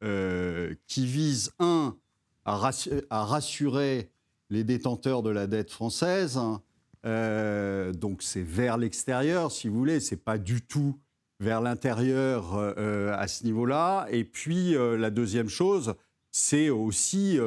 qui 0.01 1.07
vise, 1.07 1.53
un, 1.59 1.97
à, 2.45 3.25
rassurer 3.25 4.11
les 4.51 4.65
détenteurs 4.65 5.23
de 5.23 5.31
la 5.31 5.47
dette 5.47 5.71
française, 5.71 6.41
euh, 7.07 7.93
donc 7.93 8.23
c'est 8.23 8.43
vers 8.43 8.77
l'extérieur, 8.77 9.53
si 9.53 9.69
vous 9.69 9.77
voulez, 9.77 10.01
c'est 10.01 10.17
pas 10.17 10.39
du 10.39 10.63
tout 10.63 10.99
vers 11.41 11.61
l'intérieur 11.61 12.55
euh, 12.55 13.15
à 13.17 13.29
ce 13.29 13.45
niveau-là. 13.45 14.07
Et 14.11 14.25
puis 14.25 14.75
euh, 14.75 14.97
la 14.97 15.11
deuxième 15.11 15.49
chose, 15.49 15.95
c'est 16.31 16.71
aussi 16.71 17.39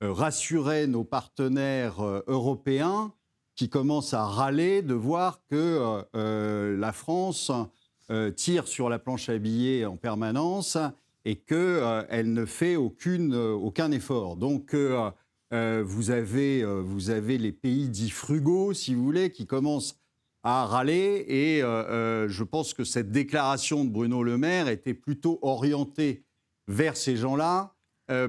rassurer 0.00 0.86
nos 0.86 1.04
partenaires 1.04 2.02
européens 2.26 3.12
qui 3.54 3.68
commencent 3.68 4.14
à 4.14 4.24
râler 4.24 4.82
de 4.82 4.94
voir 4.94 5.42
que 5.48 6.04
la 6.14 6.92
France 6.92 7.52
tire 8.34 8.66
sur 8.66 8.88
la 8.88 8.98
planche 8.98 9.28
à 9.28 9.38
billets 9.38 9.84
en 9.84 9.96
permanence 9.96 10.76
et 11.24 11.36
qu'elle 11.36 12.32
ne 12.32 12.44
fait 12.44 12.76
aucune, 12.76 13.34
aucun 13.34 13.90
effort. 13.92 14.36
Donc 14.36 14.74
euh, 15.52 15.82
vous, 15.84 16.10
avez, 16.10 16.62
euh, 16.62 16.82
les 17.38 17.52
pays 17.52 17.88
dits 17.88 18.10
frugaux, 18.10 18.72
si 18.72 18.94
vous 18.94 19.04
voulez, 19.04 19.30
qui 19.30 19.46
commencent 19.46 19.98
à 20.42 20.64
râler. 20.64 21.24
Et 21.28 21.62
euh, 21.62 22.26
je 22.28 22.42
pense 22.42 22.72
que 22.72 22.84
cette 22.84 23.10
déclaration 23.10 23.84
de 23.84 23.90
Bruno 23.90 24.22
Le 24.22 24.38
Maire 24.38 24.68
était 24.68 24.94
plutôt 24.94 25.38
orientée 25.42 26.24
vers 26.68 26.96
ces 26.96 27.16
gens-là, 27.16 27.74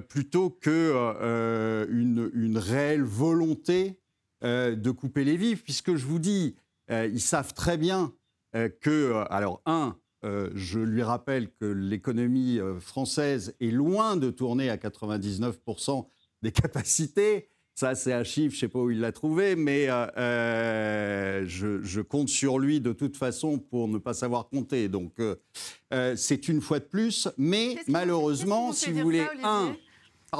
plutôt 0.09 0.49
qu'une 0.49 2.31
une 2.33 2.57
réelle 2.57 3.03
volonté 3.03 3.99
de 4.41 4.91
couper 4.91 5.23
les 5.23 5.37
vifs, 5.37 5.63
puisque 5.63 5.95
je 5.95 6.05
vous 6.05 6.19
dis, 6.19 6.55
ils 6.89 7.21
savent 7.21 7.53
très 7.53 7.77
bien 7.77 8.13
que, 8.53 9.23
alors, 9.29 9.61
un, 9.65 9.97
je 10.23 10.79
lui 10.79 11.03
rappelle 11.03 11.49
que 11.49 11.65
l'économie 11.65 12.59
française 12.79 13.55
est 13.59 13.71
loin 13.71 14.15
de 14.17 14.29
tourner 14.29 14.69
à 14.69 14.77
99% 14.77 16.05
des 16.41 16.51
capacités. 16.51 17.49
Ça, 17.75 17.95
c'est 17.95 18.13
un 18.13 18.23
chiffre, 18.23 18.51
je 18.51 18.57
ne 18.57 18.59
sais 18.59 18.67
pas 18.67 18.79
où 18.79 18.91
il 18.91 18.99
l'a 18.99 19.11
trouvé, 19.11 19.55
mais 19.55 19.89
euh, 19.89 20.05
euh, 20.17 21.43
je, 21.47 22.01
compte 22.01 22.29
sur 22.29 22.59
lui 22.59 22.79
de 22.79 22.93
toute 22.93 23.17
façon 23.17 23.57
pour 23.57 23.87
ne 23.87 23.97
pas 23.97 24.13
savoir 24.13 24.47
compter. 24.47 24.89
Donc, 24.89 25.13
euh, 25.19 26.15
c'est 26.15 26.47
une 26.47 26.61
fois 26.61 26.77
de 26.77 26.83
plus. 26.83 27.27
Mais 27.37 27.77
malheureusement, 27.87 28.73
si 28.73 28.91
vous 28.91 28.99
voulez, 28.99 29.25
un. 29.43 29.75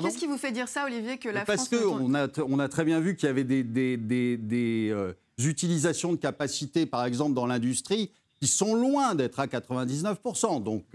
Qu'est-ce 0.02 0.18
qui 0.18 0.28
vous 0.28 0.38
fait 0.38 0.52
dire 0.52 0.68
ça, 0.68 0.86
Olivier, 0.86 1.18
que 1.18 1.30
la 1.30 1.44
Parce 1.46 1.68
France... 1.68 1.82
Parce 1.82 1.98
qu'on 1.98 2.16
a, 2.16 2.28
on 2.48 2.60
a 2.60 2.70
très 2.70 2.84
bien 2.84 3.00
vu 3.00 3.16
qu'il 3.16 3.28
y 3.28 3.30
avait 3.30 3.44
des, 3.44 3.64
des, 3.64 3.98
des, 3.98 4.96
utilisations 5.40 6.12
de 6.14 6.18
capacités, 6.18 6.86
par 6.86 7.06
exemple, 7.06 7.34
dans 7.34 7.48
l'industrie, 7.48 8.12
sont 8.48 8.76
loin 8.76 9.16
d'être 9.16 9.40
à 9.40 9.48
99%. 9.48 10.64
Donc, 10.64 10.86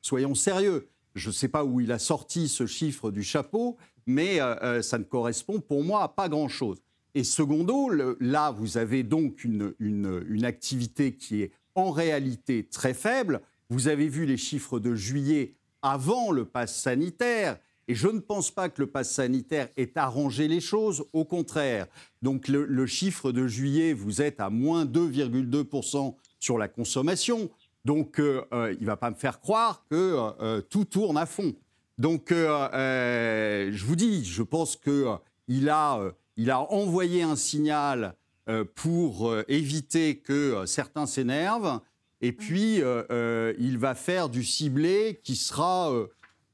soyons 0.00 0.34
sérieux. 0.34 0.88
Je 1.14 1.28
ne 1.28 1.32
sais 1.32 1.48
pas 1.48 1.64
où 1.64 1.80
il 1.80 1.92
a 1.92 1.98
sorti 1.98 2.48
ce 2.48 2.66
chiffre 2.66 3.10
du 3.10 3.22
chapeau, 3.22 3.76
mais 4.06 4.40
euh, 4.40 4.54
euh, 4.62 4.82
ça 4.82 4.98
ne 4.98 5.04
correspond 5.04 5.60
pour 5.60 5.84
moi 5.84 6.02
à 6.02 6.08
pas 6.08 6.28
grand-chose. 6.28 6.78
Et 7.14 7.22
secondo, 7.22 7.90
là, 8.18 8.50
vous 8.50 8.76
avez 8.76 9.04
donc 9.04 9.44
une, 9.44 9.72
une, 9.78 10.44
activité 10.44 11.14
qui 11.14 11.42
est 11.42 11.52
en 11.76 11.92
réalité 11.92 12.64
très 12.64 12.92
faible. 12.92 13.40
Vous 13.70 13.86
avez 13.86 14.08
vu 14.08 14.26
les 14.26 14.36
chiffres 14.36 14.80
de 14.80 14.96
juillet 14.96 15.54
avant 15.82 16.32
le 16.32 16.44
pass 16.44 16.74
sanitaire. 16.76 17.58
Et 17.86 17.94
je 17.94 18.08
ne 18.08 18.18
pense 18.18 18.50
pas 18.50 18.68
que 18.68 18.82
le 18.82 18.88
pass 18.88 19.12
sanitaire 19.12 19.68
ait 19.76 19.92
arrangé 19.94 20.48
les 20.48 20.60
choses, 20.60 21.04
au 21.12 21.24
contraire. 21.24 21.86
Donc 22.20 22.48
le, 22.48 22.86
chiffre 22.86 23.30
de 23.30 23.46
juillet, 23.46 23.92
vous 23.92 24.20
êtes 24.20 24.40
à 24.40 24.50
moins 24.50 24.84
2,2% 24.84 26.16
sur 26.44 26.58
la 26.58 26.68
consommation. 26.68 27.50
Donc 27.84 28.18
euh, 28.18 28.44
il 28.78 28.82
ne 28.82 28.86
va 28.86 28.96
pas 28.96 29.10
me 29.10 29.16
faire 29.16 29.40
croire 29.40 29.84
que 29.90 30.60
tout 30.70 30.84
tourne 30.84 31.16
à 31.16 31.26
fond. 31.26 31.54
Donc, 31.98 32.32
euh, 32.32 32.68
euh, 32.74 33.70
je 33.72 33.84
vous 33.84 33.96
dis, 33.96 34.24
je 34.24 34.42
pense 34.42 34.76
qu'il 34.76 35.68
a, 35.68 36.12
il 36.36 36.50
a 36.50 36.60
envoyé 36.72 37.22
un 37.22 37.36
signal 37.36 38.14
euh, 38.48 38.64
pour 38.74 39.34
éviter 39.48 40.18
que 40.18 40.64
certains 40.66 41.06
s'énervent. 41.06 41.80
Et 42.20 42.32
puis, 42.32 42.80
il 42.80 43.78
va 43.78 43.94
faire 43.94 44.28
du 44.28 44.44
ciblé 44.44 45.20
qui 45.22 45.36
sera 45.36 45.92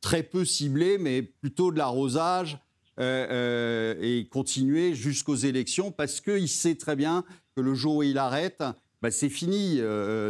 très 0.00 0.22
peu 0.22 0.44
ciblé, 0.44 0.98
mais 0.98 1.22
plutôt 1.22 1.70
de 1.70 1.78
l'arrosage 1.78 2.58
et 2.98 4.28
continuer 4.30 4.94
jusqu'aux 4.94 5.36
élections 5.36 5.92
parce 5.92 6.20
qu'il 6.20 6.48
sait 6.48 6.74
très 6.74 6.96
bien 6.96 7.24
que 7.54 7.60
le 7.60 7.74
jour 7.74 7.96
où 7.96 8.02
il 8.02 8.18
arrête, 8.18 8.64
bah, 9.02 9.10
c'est 9.10 9.28
fini. 9.28 9.80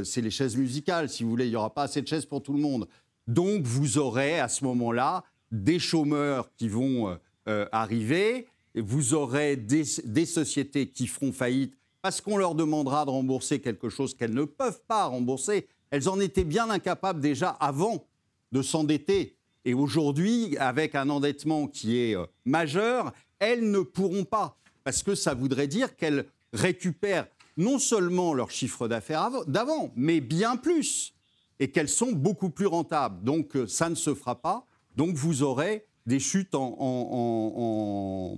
c'est 0.05 0.21
les 0.21 0.31
chaises 0.31 0.57
musicales, 0.57 1.09
si 1.09 1.25
vous 1.25 1.31
voulez. 1.31 1.47
Il 1.47 1.50
n'y 1.50 1.57
aura 1.57 1.75
pas 1.75 1.85
assez 1.85 2.03
de 2.03 2.09
chaises 2.09 2.27
pour 2.27 2.43
tout 2.43 2.53
le 2.53 2.61
monde. 2.61 2.87
Donc 3.27 3.62
vous 3.62 3.99
aurez 3.99 4.41
à 4.41 4.49
ce 4.49 4.65
moment-là 4.65 5.25
des 5.50 5.79
chômeurs 5.79 6.50
qui 6.57 6.69
vont 6.69 7.09
euh, 7.09 7.17
euh, 7.49 7.67
arriver, 7.73 8.47
vous 8.75 9.15
aurez 9.15 9.57
des, 9.57 9.85
sociétés 9.85 10.89
qui 10.89 11.07
feront 11.07 11.33
faillite 11.33 11.75
parce 12.03 12.21
qu'on 12.21 12.37
leur 12.37 12.55
demandera 12.55 13.05
de 13.05 13.11
rembourser 13.11 13.61
quelque 13.61 13.89
chose 13.89 14.15
qu'elles 14.15 14.35
ne 14.35 14.45
peuvent 14.45 14.81
pas 14.87 15.07
rembourser. 15.07 15.69
Elles 15.91 16.09
en 16.09 16.21
étaient 16.21 16.45
bien 16.45 16.71
incapables 16.71 17.21
déjà 17.21 17.50
avant 17.50 18.07
de 18.53 18.62
s'endetter. 18.62 19.37
Et 19.65 19.75
aujourd'hui, 19.75 20.57
avec 20.59 20.95
un 20.95 21.11
endettement 21.11 21.67
qui 21.67 21.99
est 21.99 22.17
euh, 22.17 22.27
majeur, 22.45 23.12
elles 23.39 23.71
ne 23.71 23.81
pourront 23.81 24.25
pas. 24.25 24.57
Parce 24.85 25.03
que 25.03 25.15
ça 25.15 25.35
voudrait 25.35 25.69
dire 25.69 25.97
qu'elles 25.97 26.27
récupèrent 26.53 27.27
non 27.61 27.79
seulement 27.79 28.35
leur 28.35 28.50
chiffre 28.50 28.88
d'affaires 28.88 29.31
d'avant, 29.47 29.93
mais 29.95 30.21
bien 30.21 30.57
plus 30.57 31.14
et 31.61 31.71
qu'elles 31.71 31.88
sont 31.88 32.12
beaucoup 32.12 32.50
plus 32.50 32.67
rentables. 32.67 33.23
Donc 33.23 33.55
euh, 33.55 33.67
ça 33.67 33.88
ne 33.88 33.95
se 33.95 34.14
fera 34.14 34.40
pas. 34.40 34.67
Donc 34.97 35.14
vous 35.14 35.43
aurez 35.43 35.87
des 36.07 36.19
chutes 36.19 36.55
en, 36.55 38.37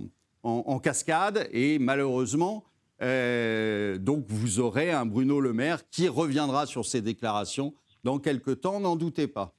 cascade 0.83 1.47
et 1.51 1.79
malheureusement, 1.79 2.65
donc 2.99 4.25
vous 4.27 4.59
aurez 4.59 4.91
un 4.91 5.05
Bruno 5.05 5.39
Le 5.39 5.53
Maire 5.53 5.89
qui 5.89 6.09
reviendra 6.09 6.65
sur 6.65 6.85
ses 6.85 7.01
déclarations 7.01 7.73
dans 8.03 8.19
quelques 8.19 8.61
temps, 8.61 8.79
n'en 8.81 8.95
doutez 8.97 9.27
pas. 9.27 9.53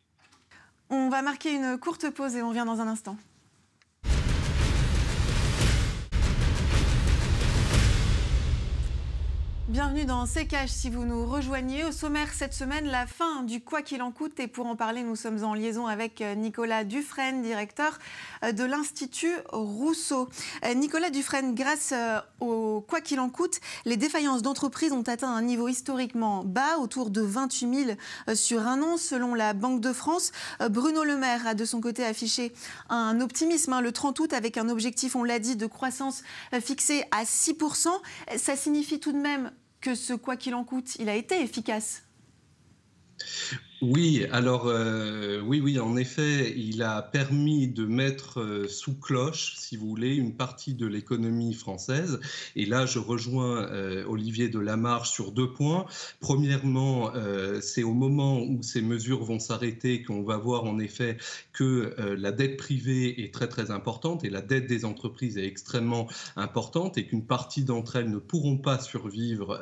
On 0.91 1.09
va 1.09 1.23
marquer 1.23 1.55
une 1.55 1.79
courte 1.79 2.11
pause 2.11 2.37
et 2.37 2.43
on 2.43 2.51
revient 2.51 2.65
dans 2.67 2.81
un 2.81 2.87
instant. 2.87 3.17
Bienvenue 9.67 10.05
dans 10.05 10.27
C'est 10.27 10.45
Cash 10.45 10.69
si 10.69 10.91
vous 10.91 11.07
nous 11.07 11.25
rejoignez. 11.25 11.85
Au 11.85 11.91
sommaire 11.91 12.35
cette 12.35 12.53
semaine, 12.53 12.85
la 12.85 13.07
fin 13.07 13.43
du 13.45 13.63
quoi 13.63 13.81
qu'il 13.81 14.03
en 14.03 14.13
coûte. 14.13 14.39
Et 14.39 14.47
pour 14.47 14.67
en 14.67 14.77
parler, 14.77 15.03
nous 15.03 15.17
sommes 15.17 15.43
en 15.43 15.55
liaison 15.55 15.87
avec 15.87 16.21
euh, 16.21 16.35
Nicolas 16.35 16.85
Dufresne, 16.85 17.41
directeur 17.41 17.99
euh, 18.43 18.53
de 18.53 18.63
l'Institut 18.63 19.33
Rousseau. 19.51 20.29
Euh, 20.67 20.75
Nicolas 20.75 21.09
Dufresne, 21.09 21.55
grâce 21.55 21.95
au 22.41 22.85
quoi 22.87 23.01
qu'il 23.01 23.21
en 23.21 23.31
coûte, 23.31 23.59
les 23.87 23.97
défaillances 23.97 24.43
d'entreprises 24.43 24.93
ont 24.93 25.03
atteint 25.03 25.35
un 25.35 25.41
niveau 25.41 25.67
historiquement 25.67 26.45
bas, 26.45 26.77
autour 26.79 27.09
de 27.09 27.23
28 27.23 27.85
000 28.27 28.35
sur 28.35 28.69
un 28.69 28.83
an, 28.83 28.99
selon 28.99 29.33
la 29.33 29.55
Banque 29.55 29.81
de 29.81 29.95
France. 29.95 30.33
Bruno 30.69 31.05
Le 31.05 31.17
Maire 31.17 31.47
a 31.47 31.55
de 31.55 31.65
son 31.65 31.81
côté 31.81 32.05
affiché 32.05 32.53
un 32.91 33.19
optimisme 33.23 33.73
hein, 33.73 33.81
le 33.81 33.93
30 33.93 34.21
août 34.21 34.33
avec 34.35 34.59
un 34.59 34.69
objectif, 34.69 35.17
on 35.17 35.25
l'a 35.25 35.39
dit, 35.39 35.57
de 35.57 35.67
croissance 35.67 36.23
fixé 36.61 37.05
à 37.13 37.25
6 37.25 37.55
Ça 38.37 38.57
signifie 38.57 39.01
tout 39.01 39.13
de 39.13 39.19
même 39.19 39.51
que 39.85 39.95
ce 39.95 40.15
quoi 40.15 40.39
qu'il 40.39 40.55
en 40.55 40.65
coûte, 40.65 40.97
il 40.99 41.11
a 41.11 41.15
été 41.15 41.43
efficace 41.43 42.05
oui, 43.85 44.27
alors 44.33 44.67
euh, 44.67 45.41
oui, 45.43 45.61
oui, 45.61 45.79
en 45.79 45.97
effet, 45.97 46.55
il 46.57 46.83
a 46.83 47.03
permis 47.03 47.69
de 47.69 47.85
mettre 47.85 48.41
euh, 48.41 48.67
sous 48.67 48.95
cloche, 48.95 49.57
si 49.57 49.77
vous 49.77 49.89
voulez, 49.89 50.15
une 50.15 50.35
partie 50.37 50.73
de 50.73 50.87
l'économie 50.87 51.53
française. 51.53 52.19
Et 52.57 52.65
là, 52.65 52.87
je 52.87 52.99
rejoins 52.99 53.65
euh, 53.71 54.05
Olivier 54.07 54.49
Delamarche 54.49 55.11
sur 55.11 55.33
deux 55.33 55.53
points. 55.53 55.85
Premièrement, 56.21 57.13
c'est 57.61 57.83
au 57.83 57.93
moment 57.93 58.41
où 58.41 58.63
ces 58.63 58.81
mesures 58.81 59.23
vont 59.23 59.39
s'arrêter 59.39 60.03
qu'on 60.03 60.23
va 60.23 60.37
voir 60.37 60.65
en 60.65 60.79
effet 60.79 61.19
que 61.53 61.95
la 61.99 62.33
dette 62.33 62.57
privée 62.57 63.23
est 63.23 63.33
très 63.33 63.49
très 63.49 63.71
importante 63.71 64.25
et 64.25 64.31
la 64.31 64.41
dette 64.41 64.67
des 64.67 64.85
entreprises 64.85 65.37
est 65.39 65.47
extrêmement 65.47 66.09
importante 66.37 66.97
et 66.99 67.07
qu'une 67.07 67.27
partie 67.27 67.65
d'entre 67.65 67.97
elles 67.97 68.11
ne 68.11 68.19
pourront 68.19 68.59
pas 68.59 68.79
survivre 68.79 69.61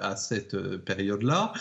à 0.00 0.16
cette 0.16 0.56
période-là. 0.78 1.52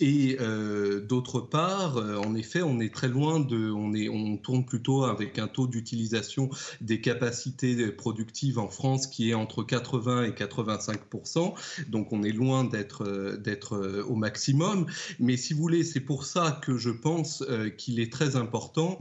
et 0.00 0.38
euh, 0.68 1.00
d'autre 1.00 1.40
part, 1.40 1.96
euh, 1.96 2.16
en 2.16 2.34
effet, 2.34 2.62
on 2.62 2.80
est 2.80 2.92
très 2.94 3.08
loin 3.08 3.40
de, 3.40 3.70
on, 3.70 4.36
tourne 4.36 4.64
plutôt 4.64 5.04
avec 5.04 5.38
un 5.38 5.48
taux 5.48 5.66
d'utilisation 5.66 6.50
des 6.80 7.00
capacités 7.00 7.90
productives 7.90 8.58
en 8.58 8.68
France 8.68 9.06
qui 9.06 9.30
est 9.30 9.34
entre 9.34 9.62
80 9.62 10.24
et 10.24 10.30
85% 10.30 11.54
donc 11.88 12.12
on 12.12 12.22
est 12.22 12.32
loin 12.32 12.64
d'être 12.64 13.04
euh, 13.04 13.36
d'être 13.36 14.04
au 14.06 14.14
maximum. 14.14 14.86
Mais 15.18 15.36
si 15.36 15.54
vous 15.54 15.60
voulez, 15.60 15.84
c'est 15.84 16.00
pour 16.00 16.24
ça 16.24 16.60
que 16.62 16.76
je 16.76 16.90
pense 16.90 17.44
qu'il 17.76 18.00
est 18.00 18.12
très 18.12 18.36
important 18.36 18.98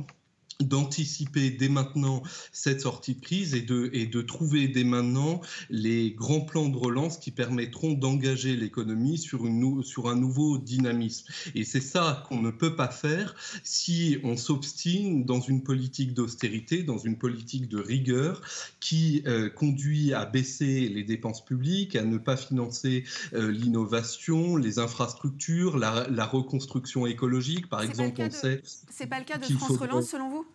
d'anticiper 0.64 1.52
dès 1.52 1.70
maintenant 1.70 2.24
cette 2.52 2.82
sortie 2.82 3.14
de 3.14 3.22
crise 3.22 3.54
et 3.54 3.62
de, 3.62 3.92
et 3.94 4.08
de 4.08 4.22
trouver 4.22 4.68
dès 4.68 4.84
maintenant 4.84 5.40
les 5.70 6.12
grands 6.12 6.42
plans 6.42 6.68
de 6.68 6.78
relance 6.78 7.18
qui 7.18 7.30
permettront 7.30 7.94
d'engager 7.94 8.56
l'économie 8.56 9.20
sur, 9.20 9.46
une, 9.46 9.84
sur 9.84 10.10
un 10.10 10.16
nouveau 10.16 10.58
dynamisme. 10.58 11.28
Et 11.54 11.64
c'est 11.64 11.82
ça 11.82 12.24
qu'on 12.28 12.42
ne 12.42 12.50
peut 12.50 12.76
pas 12.76 12.90
faire 12.90 13.36
si 13.64 14.18
on 14.24 14.36
s'obstine 14.36 15.26
dans 15.26 15.42
une 15.42 15.64
politique 15.64 16.14
d'austérité, 16.16 16.82
dans 16.82 16.98
une 16.98 17.18
politique 17.18 17.68
de 17.68 17.80
rigueur 17.80 18.42
qui 18.80 19.22
euh, 19.28 19.50
conduit 19.50 20.14
à 20.14 20.26
baisser 20.26 20.90
les 20.90 21.04
dépenses 21.04 21.46
publiques, 21.46 21.96
à 21.96 22.04
ne 22.04 22.18
pas 22.18 22.36
financer 22.36 23.04
euh, 23.34 23.52
l'innovation, 23.52 24.56
les 24.56 24.80
infrastructures, 24.80 25.78
la, 25.78 26.08
la, 26.10 26.26
reconstruction 26.26 27.06
écologique. 27.06 27.70
Par 27.70 27.84
exemple, 27.84 28.22
on 28.22 28.32
sait... 28.32 28.62
C'est 28.90 29.08
pas 29.08 29.20
le 29.20 29.26
cas 29.26 29.38
de 29.38 29.46
France 29.46 29.78
Relance 29.78 30.10
selon 30.10 30.30
vous? 30.30 30.47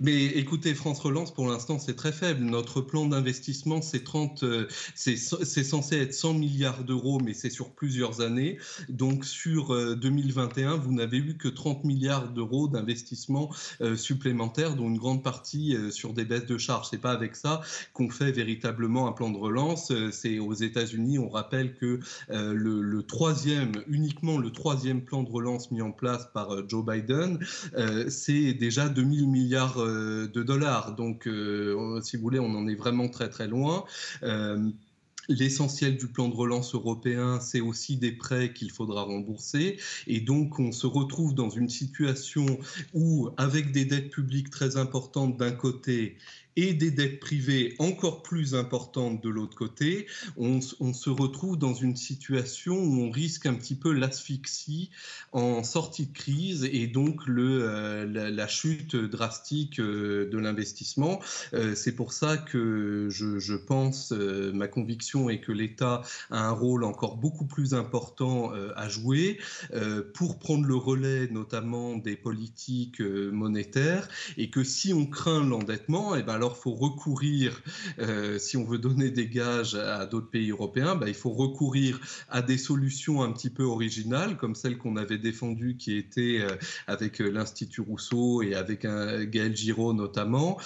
Mais 0.00 0.26
écoutez, 0.26 0.74
France 0.74 1.00
Relance, 1.00 1.32
pour 1.32 1.48
l'instant, 1.48 1.78
c'est 1.78 1.94
très 1.94 2.12
faible. 2.12 2.44
Notre 2.44 2.80
plan 2.80 3.06
d'investissement, 3.06 3.82
c'est 3.82 4.04
30, 4.04 4.42
euh, 4.42 4.66
c'est 4.94 5.16
censé 5.16 5.96
être 5.96 6.14
100 6.14 6.34
milliards 6.34 6.84
d'euros, 6.84 7.20
mais 7.20 7.34
c'est 7.34 7.50
sur 7.50 7.70
plusieurs 7.70 8.20
années. 8.20 8.58
Donc, 8.88 9.24
sur 9.24 9.96
2021, 9.96 10.72
euh, 10.72 10.76
vous 10.76 10.92
n'avez 10.92 11.18
eu 11.18 11.36
que 11.36 11.48
30 11.48 11.84
milliards 11.84 12.28
d'euros 12.28 12.68
d'investissement 12.68 13.50
euh, 13.80 13.96
supplémentaires, 13.96 14.76
dont 14.76 14.88
une 14.88 14.98
grande 14.98 15.22
partie 15.22 15.76
sur 15.90 16.12
des 16.12 16.24
baisses 16.24 16.46
de 16.46 16.58
charges. 16.58 16.88
C'est 16.90 16.98
pas 16.98 17.12
avec 17.12 17.36
ça 17.36 17.62
qu'on 17.92 18.10
fait 18.10 18.32
véritablement 18.32 19.08
un 19.08 19.12
plan 19.12 19.30
de 19.30 19.38
relance. 19.38 19.92
C'est 20.10 20.38
aux 20.38 20.54
États-Unis, 20.54 21.18
on 21.18 21.28
rappelle 21.28 21.74
que 21.74 22.00
le, 22.28 22.80
le, 22.80 23.02
troisième, 23.02 23.72
uniquement 23.88 24.38
le 24.38 24.50
troisième 24.50 25.02
plan 25.02 25.22
de 25.22 25.30
relance 25.30 25.70
mis 25.70 25.82
en 25.82 25.92
place 25.92 26.28
par 26.32 26.68
Joe 26.68 26.84
Biden, 26.84 27.38
c'est 28.08 28.52
déjà 28.54 28.88
2000 28.88 29.28
milliards 29.28 29.75
euh, 29.80 30.26
de 30.28 30.42
dollars. 30.42 30.94
Donc, 30.94 31.26
euh, 31.26 32.00
si 32.02 32.16
vous 32.16 32.22
voulez, 32.22 32.40
on 32.40 32.54
en 32.54 32.66
est 32.68 32.74
vraiment 32.74 33.08
très 33.08 33.28
très 33.28 33.48
loin. 33.48 33.84
Euh, 34.22 34.70
l'essentiel 35.28 35.96
du 35.96 36.06
plan 36.06 36.28
de 36.28 36.34
relance 36.34 36.74
européen, 36.74 37.40
c'est 37.40 37.60
aussi 37.60 37.96
des 37.96 38.12
prêts 38.12 38.52
qu'il 38.52 38.70
faudra 38.70 39.02
rembourser. 39.02 39.78
Et 40.06 40.20
donc, 40.20 40.58
on 40.58 40.72
se 40.72 40.86
retrouve 40.86 41.34
dans 41.34 41.50
une 41.50 41.68
situation 41.68 42.46
où, 42.94 43.30
avec 43.36 43.72
des 43.72 43.84
dettes 43.84 44.10
publiques 44.10 44.50
très 44.50 44.76
importantes 44.76 45.36
d'un 45.36 45.52
côté 45.52 46.16
et 46.56 46.72
des 46.72 46.90
dettes 46.90 47.20
privées 47.20 47.74
encore 47.78 48.22
plus 48.22 48.54
importantes 48.54 49.22
de 49.22 49.28
l'autre 49.28 49.56
côté, 49.56 50.06
on, 50.36 50.60
se 50.60 51.10
retrouve 51.10 51.58
dans 51.58 51.74
une 51.74 51.96
situation 51.96 52.76
où 52.76 53.02
on 53.02 53.10
risque 53.10 53.46
un 53.46 53.54
petit 53.54 53.74
peu 53.74 53.92
l'asphyxie 53.92 54.90
en 55.32 55.62
sortie 55.62 56.06
de 56.06 56.12
crise 56.12 56.64
et 56.64 56.86
donc 56.86 57.26
le, 57.26 57.62
euh, 57.62 58.30
la, 58.30 58.48
chute 58.48 58.96
drastique 58.96 59.80
euh, 59.80 60.28
de 60.30 60.38
l'investissement. 60.38 61.20
Euh, 61.52 61.74
c'est 61.74 61.92
pour 61.92 62.12
ça 62.12 62.38
que 62.38 63.08
je, 63.10 63.54
pense, 63.54 64.12
ma 64.12 64.68
conviction 64.68 65.28
est 65.28 65.40
que 65.40 65.52
l'État 65.52 66.02
a 66.30 66.48
un 66.48 66.52
rôle 66.52 66.84
encore 66.84 67.16
beaucoup 67.16 67.44
plus 67.46 67.74
important 67.74 68.52
à 68.76 68.88
jouer 68.88 69.38
pour 70.14 70.38
prendre 70.38 70.66
le 70.66 70.76
relais 70.76 71.28
notamment 71.30 71.96
des 71.96 72.16
politiques 72.16 73.00
monétaires 73.00 74.08
et 74.36 74.50
que 74.50 74.64
si 74.64 74.92
on 74.92 75.06
craint 75.06 75.44
l'endettement, 75.44 76.14
et 76.14 76.20
eh 76.20 76.22
ben 76.22 76.34
alors 76.34 76.45
alors 76.46 76.56
faut 76.56 76.74
recourir, 76.74 77.60
euh, 77.98 78.38
si 78.38 78.56
on 78.56 78.64
veut 78.64 78.78
donner 78.78 79.10
des 79.10 79.26
gages 79.26 79.74
à 79.74 80.06
d'autres 80.06 80.30
pays 80.30 80.50
européens, 80.52 80.94
bah, 80.94 81.08
il 81.08 81.14
faut 81.14 81.32
recourir 81.32 82.00
à 82.28 82.40
des 82.40 82.56
solutions 82.56 83.24
un 83.24 83.32
petit 83.32 83.50
peu 83.50 83.64
originales, 83.64 84.36
comme 84.36 84.54
celle 84.54 84.78
qu'on 84.78 84.96
avait 84.96 85.18
défendue, 85.18 85.76
qui 85.76 85.96
était 85.96 86.38
euh, 86.40 86.54
avec 86.86 87.20
euh, 87.20 87.30
l'Institut 87.30 87.80
Rousseau 87.80 88.42
et 88.42 88.54
avec 88.54 88.84
un 88.84 89.24
Gaël 89.24 89.56
Giraud 89.56 89.92
notamment, 89.92 90.58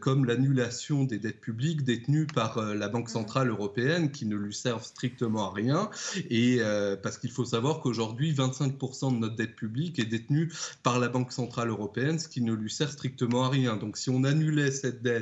comme 0.00 0.24
l'annulation 0.26 1.04
des 1.04 1.18
dettes 1.18 1.40
publiques 1.40 1.84
détenues 1.84 2.26
par 2.26 2.60
la 2.74 2.88
Banque 2.88 3.08
centrale 3.08 3.48
européenne, 3.48 4.10
qui 4.10 4.26
ne 4.26 4.36
lui 4.36 4.54
servent 4.54 4.84
strictement 4.84 5.50
à 5.50 5.54
rien, 5.54 5.90
et 6.30 6.60
parce 7.02 7.18
qu'il 7.18 7.30
faut 7.30 7.44
savoir 7.44 7.80
qu'aujourd'hui, 7.80 8.32
25% 8.32 9.14
de 9.14 9.18
notre 9.18 9.36
dette 9.36 9.56
publique 9.56 9.98
est 9.98 10.04
détenue 10.04 10.52
par 10.82 10.98
la 10.98 11.08
Banque 11.08 11.32
centrale 11.32 11.68
européenne, 11.68 12.18
ce 12.18 12.28
qui 12.28 12.42
ne 12.42 12.52
lui 12.52 12.70
sert 12.70 12.90
strictement 12.90 13.44
à 13.44 13.48
rien. 13.48 13.76
Donc 13.76 13.96
si 13.96 14.10
on 14.10 14.24
annulait 14.24 14.70
cette 14.70 15.02
dette 15.02 15.13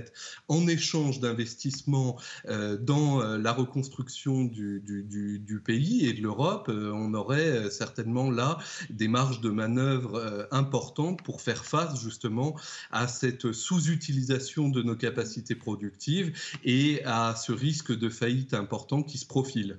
en 0.49 0.67
échange 0.67 1.21
d'investissements 1.21 2.19
euh, 2.49 2.77
dans 2.77 3.21
euh, 3.21 3.39
la 3.39 3.53
reconstruction 3.53 4.45
du, 4.45 5.63
pays 5.65 6.07
et 6.07 6.13
de 6.13 6.23
l'Europe, 6.23 6.69
euh, 6.69 6.91
on 6.93 7.15
aurait 7.15 7.71
certainement 7.71 8.31
là 8.31 8.59
des 8.91 9.09
marges 9.09 9.41
de 9.41 9.51
manœuvre 9.51 10.49
importantes 10.51 11.23
pour 11.23 11.41
faire 11.41 11.65
face 11.65 12.01
justement 12.01 12.57
à 12.91 13.09
cette 13.09 13.53
sous-utilisation 13.53 14.69
de 14.69 14.83
nos 14.83 14.97
capacités 14.97 15.55
productives 15.55 16.33
et 16.65 17.03
à 17.05 17.35
ce 17.37 17.53
risque 17.53 17.97
de 17.97 18.09
faillite 18.09 18.55
important 18.55 19.03
qui 19.03 19.19
se 19.19 19.27
profile. 19.27 19.79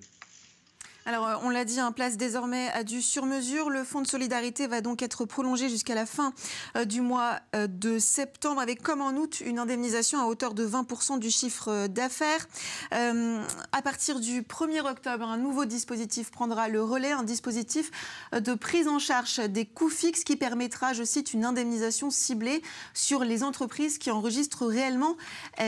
Alors, 1.05 1.27
euh, 1.27 1.35
on 1.43 1.49
l'a 1.49 1.65
dit, 1.65 1.81
un 1.81 1.91
place 1.91 2.15
désormais 2.15 2.69
à 2.73 2.83
du 2.83 3.01
sur-mesure. 3.01 3.69
Le 3.69 3.83
fonds 3.83 4.01
de 4.01 4.07
solidarité 4.07 4.67
va 4.67 4.79
donc 4.79 5.01
être 5.01 5.25
prolongé 5.25 5.67
jusqu'à 5.67 5.95
la 5.95 6.05
fin 6.05 6.33
euh, 6.77 6.85
du 6.85 7.01
mois 7.01 7.39
euh, 7.55 7.67
de 7.67 7.99
septembre, 7.99 8.61
avec 8.61 8.81
comme 8.81 9.01
en 9.01 9.11
août 9.11 9.41
une 9.45 9.59
indemnisation 9.59 10.21
à 10.21 10.25
hauteur 10.25 10.53
de 10.53 10.65
20% 10.65 11.19
du 11.19 11.29
chiffre 11.29 11.87
d'affaires. 11.87 12.47
à 12.91 13.81
partir 13.81 14.19
du 14.19 14.41
1er 14.43 14.89
octobre, 14.89 15.27
un 15.27 15.37
nouveau 15.37 15.65
dispositif 15.65 16.31
prendra 16.31 16.69
le 16.69 16.81
relais, 16.81 17.11
un 17.11 17.23
dispositif 17.23 17.91
de 18.33 18.53
prise 18.53 18.87
en 18.87 18.99
charge 18.99 19.39
des 19.39 19.65
coûts 19.65 19.89
fixes 19.89 20.23
qui 20.23 20.35
permettra, 20.35 20.93
je 20.93 21.03
cite, 21.03 21.33
une 21.33 21.45
indemnisation 21.45 22.09
ciblée 22.09 22.61
sur 22.93 23.23
les 23.23 23.43
entreprises 23.43 23.97
qui 23.97 24.11
enregistrent 24.11 24.65
réellement 24.65 25.15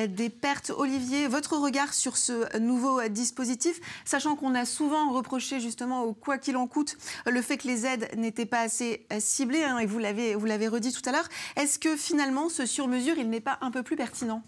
des 0.07 0.29
pertes. 0.29 0.71
Olivier, 0.75 1.27
votre 1.27 1.57
regard 1.57 1.93
sur 1.93 2.17
ce 2.17 2.57
nouveau 2.57 3.01
dispositif, 3.09 3.79
sachant 4.05 4.35
qu'on 4.35 4.55
a 4.55 4.65
souvent 4.65 5.11
justement 5.59 6.03
au 6.03 6.13
quoi 6.13 6.37
qu'il 6.37 6.57
en 6.57 6.67
coûte 6.67 6.97
le 7.25 7.41
fait 7.41 7.57
que 7.57 7.67
les 7.67 7.85
aides 7.85 8.09
n'étaient 8.17 8.45
pas 8.45 8.61
assez 8.61 9.05
euh, 9.11 9.17
ciblées, 9.19 9.63
hein, 9.63 9.79
et 9.79 9.85
vous 9.85 9.99
l'avez, 9.99 10.35
vous 10.35 10.45
l'avez 10.45 10.67
redit 10.67 10.91
tout 10.91 11.07
à 11.07 11.11
l'heure. 11.11 11.27
Est-ce 11.55 11.79
que 11.79 11.95
finalement 11.95 12.49
ce 12.49 12.65
sur-mesure, 12.65 13.15
il 13.17 13.29
n'est 13.29 13.41
pas 13.41 13.57
un 13.61 13.71
peu 13.71 13.83
plus 13.83 13.95
pertinent? 13.95 14.43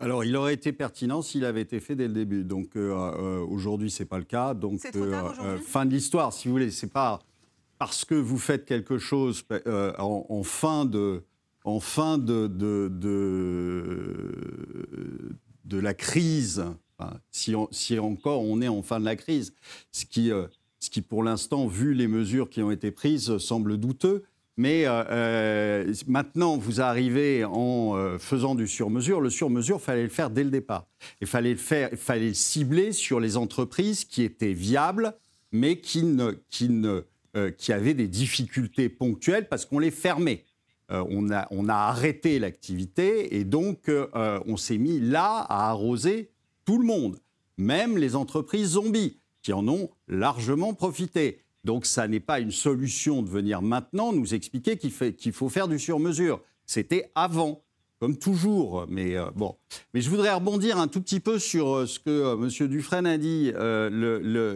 Alors, 0.00 0.24
il 0.24 0.36
aurait 0.36 0.54
été 0.54 0.72
pertinent 0.72 1.22
s'il 1.22 1.44
avait 1.44 1.62
été 1.62 1.78
fait 1.80 1.94
dès 1.94 2.08
le 2.08 2.14
début. 2.14 2.44
Donc, 2.44 2.76
euh, 2.76 2.90
euh, 2.90 3.46
aujourd'hui, 3.46 3.90
ce 3.90 4.02
n'est 4.02 4.08
pas 4.08 4.18
le 4.18 4.24
cas. 4.24 4.52
Donc, 4.52 4.80
fin 5.64 5.86
de 5.86 5.92
l'histoire, 5.92 6.32
si 6.32 6.48
vous 6.48 6.54
voulez. 6.54 6.70
C'est 6.70 6.92
pas 6.92 7.20
parce 7.78 8.04
que 8.04 8.14
vous 8.14 8.38
faites 8.38 8.64
quelque 8.66 8.98
chose 8.98 9.44
en, 9.98 10.42
fin 10.42 10.84
de, 10.84 11.22
en 11.64 11.80
fin 11.80 12.18
de, 12.18 12.46
de, 12.46 12.90
de, 15.64 15.78
la 15.78 15.94
crise, 15.94 16.64
si, 17.30 17.54
si, 17.70 17.98
encore 17.98 18.42
on 18.42 18.60
est 18.60 18.68
en 18.68 18.82
fin 18.82 19.00
de 19.00 19.04
la 19.04 19.16
crise, 19.16 19.54
ce 19.92 20.04
qui, 20.04 20.30
ce 20.80 20.90
qui 20.90 21.02
pour 21.02 21.22
l'instant, 21.22 21.66
vu 21.66 21.94
les 21.94 22.08
mesures 22.08 22.50
qui 22.50 22.62
ont 22.62 22.70
été 22.70 22.90
prises, 22.90 23.38
semble 23.38 23.78
douteux. 23.78 24.24
Mais 24.56 24.86
euh, 24.86 25.04
euh, 25.10 25.94
maintenant, 26.06 26.56
vous 26.56 26.80
arrivez 26.80 27.44
en 27.44 27.96
euh, 27.96 28.18
faisant 28.18 28.54
du 28.54 28.68
sur-mesure. 28.68 29.20
Le 29.20 29.30
sur-mesure, 29.30 29.80
fallait 29.80 30.04
le 30.04 30.08
faire 30.08 30.30
dès 30.30 30.44
le 30.44 30.50
départ. 30.50 30.86
Il 31.20 31.26
fallait 31.26 31.52
le 31.52 31.56
faire, 31.56 31.90
fallait 31.96 32.28
le 32.28 32.34
cibler 32.34 32.92
sur 32.92 33.18
les 33.18 33.36
entreprises 33.36 34.04
qui 34.04 34.22
étaient 34.22 34.52
viables, 34.52 35.14
mais 35.50 35.78
qui, 35.78 36.04
ne, 36.04 36.32
qui, 36.50 36.68
ne, 36.68 37.02
qui 37.58 37.72
avaient 37.72 37.94
des 37.94 38.08
difficultés 38.08 38.88
ponctuelles 38.88 39.48
parce 39.48 39.64
qu'on 39.66 39.80
les 39.80 39.90
fermait. 39.90 40.44
on, 40.90 41.30
a, 41.32 41.48
on 41.50 41.68
a 41.68 41.74
arrêté 41.74 42.38
l'activité 42.38 43.36
et 43.36 43.44
donc 43.44 43.90
on 44.14 44.56
s'est 44.56 44.78
mis 44.78 45.00
là 45.00 45.46
à 45.48 45.70
arroser 45.70 46.30
tout 46.64 46.78
le 46.78 46.86
monde, 46.86 47.18
même 47.56 47.98
les 47.98 48.16
entreprises 48.16 48.70
zombies 48.70 49.18
qui 49.42 49.52
en 49.52 49.66
ont 49.68 49.90
largement 50.08 50.74
profité. 50.74 51.40
Donc 51.64 51.86
ça 51.86 52.08
n'est 52.08 52.20
pas 52.20 52.40
une 52.40 52.50
solution 52.50 53.22
de 53.22 53.28
venir 53.28 53.62
maintenant 53.62 54.12
nous 54.12 54.34
expliquer 54.34 54.76
qu'il 54.76 55.32
faut 55.32 55.48
faire 55.48 55.68
du 55.68 55.78
sur-mesure. 55.78 56.40
C'était 56.66 57.10
avant, 57.14 57.62
comme 58.00 58.18
toujours. 58.18 58.86
Mais 58.88 59.16
euh, 59.16 59.30
bon. 59.34 59.56
Mais 59.92 60.00
je 60.00 60.10
voudrais 60.10 60.32
rebondir 60.32 60.78
un 60.78 60.88
tout 60.88 61.00
petit 61.00 61.20
peu 61.20 61.38
sur 61.38 61.74
euh, 61.74 61.86
ce 61.86 61.98
que 61.98 62.10
euh, 62.10 62.34
M. 62.34 62.68
Dufresne 62.68 63.06
a 63.06 63.18
dit, 63.18 63.52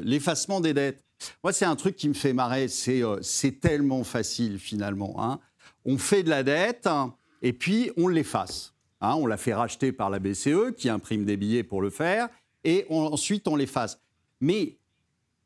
l'effacement 0.04 0.60
des 0.60 0.74
dettes. 0.74 1.02
Moi, 1.42 1.52
c'est 1.52 1.64
un 1.64 1.76
truc 1.76 1.96
qui 1.96 2.08
me 2.08 2.14
fait 2.14 2.32
marrer. 2.32 2.68
C'est 2.68 3.60
tellement 3.60 4.04
facile 4.04 4.58
finalement. 4.58 5.16
Hein. 5.18 5.40
On 5.84 5.98
fait 5.98 6.22
de 6.22 6.28
la 6.28 6.42
dette 6.42 6.86
hein, 6.86 7.14
et 7.42 7.52
puis 7.52 7.90
on 7.96 8.08
l'efface. 8.08 8.74
Hein. 9.00 9.14
on 9.14 9.26
la 9.26 9.36
fait 9.36 9.54
racheter 9.54 9.92
par 9.92 10.10
la 10.10 10.18
BCE 10.18 10.74
qui 10.76 10.88
imprime 10.88 11.24
des 11.24 11.36
billets 11.36 11.62
pour 11.62 11.82
le 11.82 11.90
faire 11.90 12.28
et 12.64 12.86
ensuite 12.90 13.48
on 13.48 13.56
l'efface. 13.56 14.00
Mais 14.40 14.78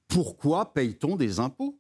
pourquoi 0.09 0.73
paye-t-on 0.73 1.17
des 1.17 1.41
impôts? 1.41 1.79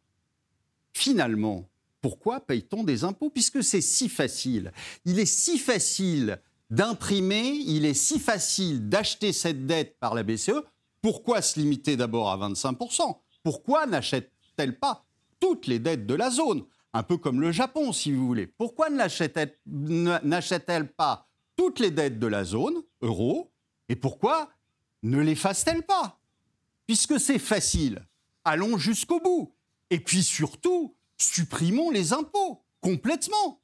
Finalement, 0.94 1.68
pourquoi 2.00 2.40
paye-t-on 2.40 2.84
des 2.84 3.04
impôts? 3.04 3.30
Puisque 3.30 3.62
c'est 3.62 3.80
si 3.80 4.08
facile. 4.08 4.72
Il 5.04 5.18
est 5.18 5.26
si 5.26 5.58
facile 5.58 6.40
d'imprimer, 6.70 7.56
il 7.66 7.84
est 7.84 7.94
si 7.94 8.18
facile 8.18 8.88
d'acheter 8.88 9.32
cette 9.32 9.66
dette 9.66 9.98
par 10.00 10.14
la 10.14 10.22
BCE. 10.22 10.62
Pourquoi 11.00 11.42
se 11.42 11.60
limiter 11.60 11.96
d'abord 11.96 12.30
à 12.30 12.36
25% 12.36 13.18
Pourquoi 13.42 13.86
n'achète-t-elle 13.86 14.78
pas 14.78 15.04
toutes 15.40 15.66
les 15.66 15.78
dettes 15.78 16.06
de 16.06 16.14
la 16.14 16.30
zone? 16.30 16.64
Un 16.94 17.02
peu 17.02 17.16
comme 17.16 17.40
le 17.40 17.52
Japon, 17.52 17.92
si 17.92 18.12
vous 18.12 18.26
voulez. 18.26 18.46
Pourquoi 18.46 18.90
n'achète-t-elle 18.90 20.92
pas 20.92 21.28
toutes 21.62 21.78
les 21.78 21.92
dettes 21.92 22.18
de 22.18 22.26
la 22.26 22.42
zone 22.42 22.82
euro 23.02 23.52
Et 23.88 23.94
pourquoi 23.94 24.50
ne 25.04 25.20
les 25.20 25.36
fasse-t-elle 25.36 25.84
pas? 25.84 26.18
Puisque 26.88 27.20
c'est 27.20 27.38
facile 27.38 28.04
allons 28.44 28.78
jusqu'au 28.78 29.20
bout. 29.20 29.54
Et 29.90 30.00
puis 30.00 30.24
surtout, 30.24 30.96
supprimons 31.16 31.92
les 31.92 32.12
impôts 32.12 32.64
complètement, 32.80 33.60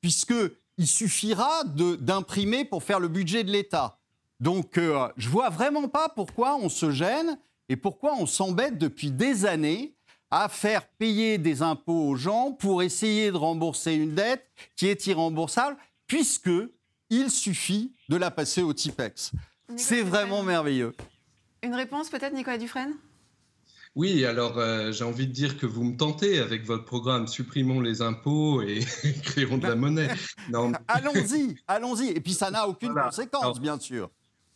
puisqu'il 0.00 0.88
suffira 0.88 1.62
d'imprimer 1.62 2.64
pour 2.64 2.82
faire 2.82 2.98
le 2.98 3.06
budget 3.06 3.44
de 3.44 3.52
l'État. 3.52 4.00
Donc, 4.40 4.76
euh, 4.76 5.08
je 5.16 5.28
vois 5.28 5.48
vraiment 5.48 5.86
pas 5.86 6.08
pourquoi 6.08 6.56
on 6.56 6.68
se 6.68 6.90
gêne 6.90 7.38
et 7.68 7.76
pourquoi 7.76 8.16
on 8.18 8.26
s'embête 8.26 8.76
depuis 8.76 9.12
des 9.12 9.46
années 9.46 9.94
à 10.32 10.48
faire 10.48 10.88
payer 10.98 11.38
des 11.38 11.62
impôts 11.62 12.08
aux 12.08 12.16
gens 12.16 12.50
pour 12.50 12.82
essayer 12.82 13.30
de 13.30 13.36
rembourser 13.36 13.94
une 13.94 14.16
dette 14.16 14.44
qui 14.74 14.88
est 14.88 15.06
irremboursable, 15.06 15.76
puisque 16.08 16.50
il 17.10 17.30
suffit 17.30 17.92
de 18.08 18.16
la 18.16 18.30
passer 18.30 18.62
au 18.62 18.72
TIPEX. 18.72 19.32
C'est 19.76 20.02
vraiment 20.02 20.42
merveilleux. 20.42 20.94
Une 21.62 21.74
réponse 21.74 22.08
peut-être, 22.08 22.34
Nicolas 22.34 22.58
Dufresne? 22.58 22.94
Oui, 23.96 24.26
alors 24.26 24.58
euh, 24.58 24.92
j'ai 24.92 25.04
envie 25.04 25.26
de 25.26 25.32
dire 25.32 25.56
que 25.56 25.64
vous 25.64 25.82
me 25.82 25.96
tentez 25.96 26.38
avec 26.38 26.66
votre 26.66 26.84
programme 26.84 27.26
Supprimons 27.26 27.80
les 27.80 28.02
impôts 28.02 28.60
et 28.60 28.80
créons 29.22 29.56
de 29.56 29.66
la 29.66 29.74
monnaie. 29.74 30.10
allons-y, 30.86 31.56
allons-y. 31.66 32.08
Et 32.08 32.20
puis 32.20 32.34
ça 32.34 32.50
n'a 32.50 32.68
aucune 32.68 32.92
conséquence, 32.92 33.58
bien 33.58 33.80
sûr. 33.80 34.10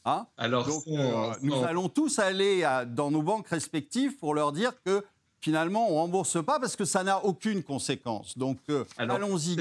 Hein 0.05 0.27
alors, 0.37 0.69
euh, 0.89 1.33
nous 1.43 1.65
allons 1.65 1.89
tous 1.89 2.19
aller 2.19 2.67
dans 2.89 3.11
nos 3.11 3.23
banques 3.23 3.49
respectives 3.49 4.17
pour 4.19 4.35
leur 4.35 4.53
dire 4.53 4.73
que 4.85 5.03
finalement 5.41 5.91
on 5.91 5.95
rembourse 5.97 6.43
pas 6.45 6.61
parce 6.61 6.77
que 6.77 6.85
ça 6.85 7.03
n'a 7.03 7.25
aucune 7.25 7.63
conséquence. 7.63 8.37
Donc 8.37 8.59
euh, 8.69 8.85
allons-y 8.99 9.57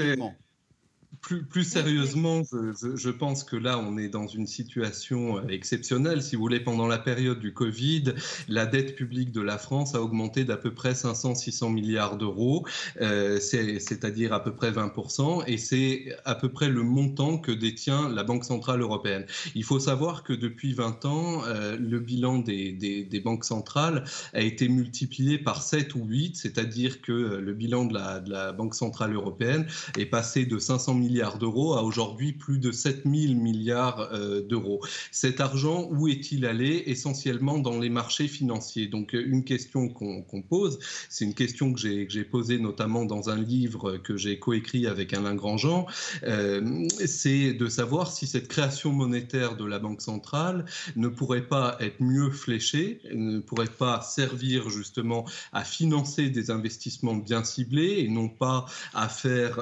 gaiement. 1.28 1.42
Plus, 1.50 1.64
sérieusement, 1.64 2.42
je, 2.50 3.10
pense 3.10 3.44
que 3.44 3.56
là, 3.56 3.78
on 3.78 3.98
est 3.98 4.08
dans 4.08 4.26
une 4.26 4.46
situation 4.46 5.38
euh, 5.38 5.48
exceptionnelle. 5.48 6.22
Si 6.22 6.34
vous 6.34 6.42
voulez, 6.42 6.60
pendant 6.60 6.86
la 6.86 6.98
période 6.98 7.38
du 7.38 7.52
Covid, 7.52 8.14
la 8.48 8.66
dette 8.66 8.96
publique 8.96 9.30
de 9.30 9.40
la 9.40 9.58
France 9.58 9.94
a 9.94 10.02
augmenté 10.02 10.44
d'à 10.44 10.56
peu 10.56 10.72
près 10.72 10.92
500-600 10.92 11.72
milliards 11.72 12.16
d'euros, 12.16 12.66
euh, 13.00 13.38
c'est-à-dire 13.38 14.32
à 14.32 14.42
peu 14.42 14.54
près 14.54 14.70
20%, 14.70 15.44
et 15.46 15.58
c'est 15.58 16.16
à 16.24 16.34
peu 16.34 16.48
près 16.48 16.68
le 16.68 16.82
montant 16.82 17.38
que 17.38 17.52
détient 17.52 18.08
la 18.08 18.24
Banque 18.24 18.44
Centrale 18.44 18.80
Européenne. 18.80 19.26
Il 19.54 19.64
faut 19.64 19.80
savoir 19.80 20.24
que 20.24 20.32
depuis 20.32 20.72
20 20.72 21.04
ans, 21.04 21.44
euh, 21.44 21.76
le 21.76 22.00
bilan 22.00 22.38
des, 22.38 22.72
des, 22.72 23.20
banques 23.20 23.44
centrales 23.44 24.04
a 24.32 24.40
été 24.40 24.68
multiplié 24.68 25.38
par 25.38 25.62
7 25.62 25.94
ou 25.94 26.04
8, 26.04 26.36
c'est-à-dire 26.36 27.02
que 27.02 27.12
le 27.12 27.52
bilan 27.52 27.84
de 27.84 27.94
la, 27.94 28.20
de 28.20 28.30
la 28.30 28.52
Banque 28.52 28.74
Centrale 28.74 29.14
Européenne 29.14 29.66
est 29.98 30.06
passé 30.06 30.46
de 30.46 30.58
500 30.58 30.94
milliards 31.00 31.38
d'euros 31.38 31.74
à 31.74 31.82
aujourd'hui 31.82 32.32
plus 32.32 32.58
de 32.58 32.70
7000 32.70 33.36
milliards 33.36 34.10
euh, 34.12 34.42
d'euros. 34.42 34.80
Cet 35.10 35.40
argent, 35.40 35.88
où 35.90 36.08
est-il 36.08 36.46
allé? 36.46 36.84
Essentiellement 36.86 37.58
dans 37.58 37.78
les 37.78 37.90
marchés 37.90 38.28
financiers. 38.28 38.86
Donc 38.86 39.14
euh, 39.14 39.22
une 39.26 39.44
question 39.44 39.88
qu'on 39.88 40.42
pose, 40.42 40.78
c'est 41.08 41.24
une 41.24 41.34
question 41.34 41.72
que 41.72 41.80
j'ai 41.80 42.24
posée 42.24 42.58
notamment 42.58 43.04
dans 43.04 43.30
un 43.30 43.40
livre 43.40 43.96
que 43.98 44.16
j'ai 44.16 44.38
coécrit 44.38 44.86
avec 44.86 45.12
Alain 45.12 45.34
Grandjean, 45.34 45.86
euh, 46.22 46.86
c'est 47.06 47.52
de 47.52 47.68
savoir 47.68 48.12
si 48.12 48.26
cette 48.26 48.48
création 48.48 48.92
monétaire 48.92 49.56
de 49.56 49.64
la 49.64 49.78
Banque 49.78 50.02
centrale 50.02 50.64
ne 50.96 51.08
pourrait 51.08 51.46
pas 51.46 51.76
être 51.80 52.00
mieux 52.00 52.30
fléchée, 52.30 53.00
ne 53.12 53.40
pourrait 53.40 53.66
pas 53.66 54.00
servir 54.02 54.70
justement 54.70 55.24
à 55.52 55.64
financer 55.64 56.30
des 56.30 56.50
investissements 56.50 57.16
bien 57.16 57.44
ciblés 57.44 57.96
et 57.98 58.08
non 58.08 58.28
pas 58.28 58.66
à 58.94 59.08
faire 59.08 59.60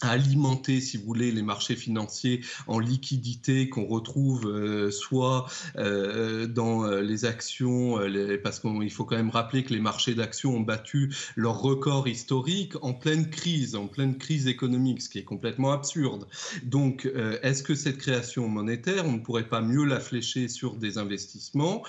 alimenter, 0.00 0.80
si 0.80 0.96
vous 0.96 1.04
voulez, 1.04 1.30
les 1.30 1.42
marchés 1.42 1.76
financiers 1.76 2.40
en 2.66 2.78
liquidité 2.78 3.68
qu'on 3.68 3.86
retrouve 3.86 4.46
euh, 4.46 4.90
soit 4.90 5.46
euh, 5.76 6.46
dans 6.46 6.84
euh, 6.84 7.00
les 7.00 7.24
actions, 7.24 7.98
parce 8.42 8.60
qu'il 8.60 8.90
faut 8.90 9.04
quand 9.04 9.16
même 9.16 9.30
rappeler 9.30 9.64
que 9.64 9.72
les 9.72 9.80
marchés 9.80 10.14
d'actions 10.14 10.56
ont 10.56 10.60
battu 10.60 11.12
leur 11.36 11.60
record 11.60 12.08
historique 12.08 12.74
en 12.82 12.92
pleine 12.92 13.30
crise, 13.30 13.74
en 13.74 13.86
pleine 13.86 14.16
crise 14.18 14.46
économique, 14.46 15.02
ce 15.02 15.08
qui 15.08 15.18
est 15.18 15.24
complètement 15.24 15.72
absurde. 15.72 16.26
Donc, 16.62 17.10
est-ce 17.42 17.62
que 17.62 17.74
cette 17.74 17.98
création 17.98 18.48
monétaire, 18.48 19.06
on 19.06 19.12
ne 19.12 19.18
pourrait 19.18 19.48
pas 19.48 19.60
mieux 19.60 19.84
la 19.84 20.00
flécher 20.00 20.48
sur 20.48 20.76
des 20.76 20.98
investissements, 20.98 21.82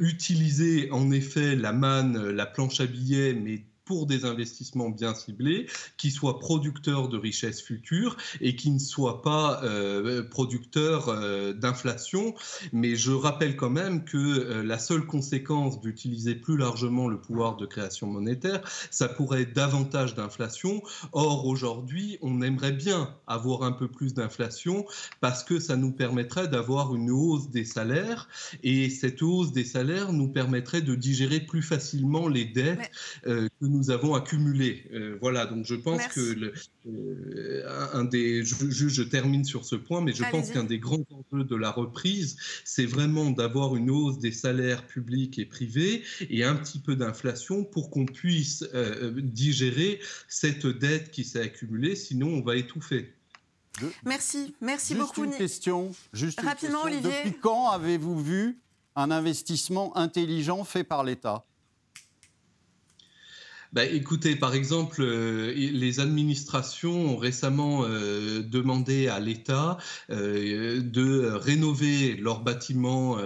utiliser 0.00 0.90
en 0.90 1.10
effet 1.10 1.56
la 1.56 1.72
manne, 1.72 2.30
la 2.30 2.46
planche 2.46 2.80
à 2.80 2.86
billets, 2.86 3.34
mais 3.34 3.64
pour 3.90 4.06
des 4.06 4.24
investissements 4.24 4.88
bien 4.88 5.16
ciblés, 5.16 5.66
qui 5.96 6.12
soient 6.12 6.38
producteurs 6.38 7.08
de 7.08 7.18
richesses 7.18 7.60
futures 7.60 8.16
et 8.40 8.54
qui 8.54 8.70
ne 8.70 8.78
soient 8.78 9.20
pas 9.20 9.64
euh, 9.64 10.22
producteurs 10.22 11.08
euh, 11.08 11.52
d'inflation. 11.52 12.36
Mais 12.72 12.94
je 12.94 13.10
rappelle 13.10 13.56
quand 13.56 13.68
même 13.68 14.04
que 14.04 14.16
euh, 14.16 14.62
la 14.62 14.78
seule 14.78 15.06
conséquence 15.06 15.80
d'utiliser 15.80 16.36
plus 16.36 16.56
largement 16.56 17.08
le 17.08 17.20
pouvoir 17.20 17.56
de 17.56 17.66
création 17.66 18.06
monétaire, 18.06 18.60
ça 18.92 19.08
pourrait 19.08 19.42
être 19.42 19.56
davantage 19.56 20.14
d'inflation. 20.14 20.84
Or, 21.10 21.48
aujourd'hui, 21.48 22.16
on 22.22 22.42
aimerait 22.42 22.70
bien 22.70 23.16
avoir 23.26 23.64
un 23.64 23.72
peu 23.72 23.88
plus 23.88 24.14
d'inflation 24.14 24.86
parce 25.20 25.42
que 25.42 25.58
ça 25.58 25.74
nous 25.74 25.90
permettrait 25.90 26.46
d'avoir 26.46 26.94
une 26.94 27.10
hausse 27.10 27.50
des 27.50 27.64
salaires 27.64 28.28
et 28.62 28.88
cette 28.88 29.20
hausse 29.20 29.50
des 29.50 29.64
salaires 29.64 30.12
nous 30.12 30.28
permettrait 30.28 30.80
de 30.80 30.94
digérer 30.94 31.40
plus 31.40 31.62
facilement 31.62 32.28
les 32.28 32.44
dettes 32.44 32.92
que 33.24 33.48
nous 33.62 33.79
nous 33.80 33.90
avons 33.90 34.14
accumulé. 34.14 34.84
Euh, 34.92 35.16
voilà, 35.20 35.46
donc 35.46 35.64
je 35.64 35.74
pense 35.74 36.06
que 36.08 36.20
le, 36.20 36.52
euh, 36.86 37.88
un 37.94 38.04
des, 38.04 38.44
je, 38.44 38.68
je, 38.68 39.02
termine 39.02 39.44
sur 39.44 39.64
ce 39.64 39.74
point, 39.74 40.02
mais 40.02 40.12
je 40.12 40.22
pense 40.30 40.50
qu'un 40.50 40.64
des 40.64 40.78
grands 40.78 41.04
enjeux 41.10 41.44
de 41.44 41.56
la 41.56 41.70
reprise, 41.70 42.36
c'est 42.64 42.84
vraiment 42.84 43.30
d'avoir 43.30 43.76
une 43.76 43.90
hausse 43.90 44.18
des 44.18 44.32
salaires 44.32 44.86
publics 44.86 45.38
et 45.38 45.46
privés 45.46 46.02
et 46.28 46.44
un 46.44 46.54
petit 46.56 46.78
peu 46.78 46.94
d'inflation 46.94 47.64
pour 47.64 47.90
qu'on 47.90 48.04
puisse 48.04 48.64
euh, 48.74 49.12
digérer 49.16 49.98
cette 50.28 50.66
dette 50.66 51.10
qui 51.10 51.24
s'est 51.24 51.40
accumulée, 51.40 51.96
sinon 51.96 52.28
on 52.28 52.42
va 52.42 52.56
étouffer. 52.56 53.14
Merci, 54.04 54.54
merci 54.60 54.94
juste 54.94 55.06
beaucoup. 55.06 55.24
Une 55.24 55.38
question, 55.38 55.92
juste 56.12 56.38
Rapidement, 56.40 56.86
une 56.86 56.94
question. 56.94 57.08
Olivier. 57.08 57.24
Depuis 57.24 57.40
quand 57.40 57.70
avez-vous 57.70 58.20
vu 58.22 58.58
un 58.94 59.10
investissement 59.10 59.96
intelligent 59.96 60.64
fait 60.64 60.84
par 60.84 61.02
l'État? 61.02 61.46
Bah, 63.72 63.84
écoutez, 63.84 64.34
par 64.34 64.54
exemple, 64.54 65.00
euh, 65.00 65.52
les 65.54 66.00
administrations 66.00 67.14
ont 67.14 67.16
récemment 67.16 67.84
euh, 67.84 68.42
demandé 68.42 69.06
à 69.06 69.20
l'État 69.20 69.78
euh, 70.10 70.80
de 70.82 71.26
rénover 71.26 72.16
leurs 72.16 72.42
bâtiments 72.42 73.18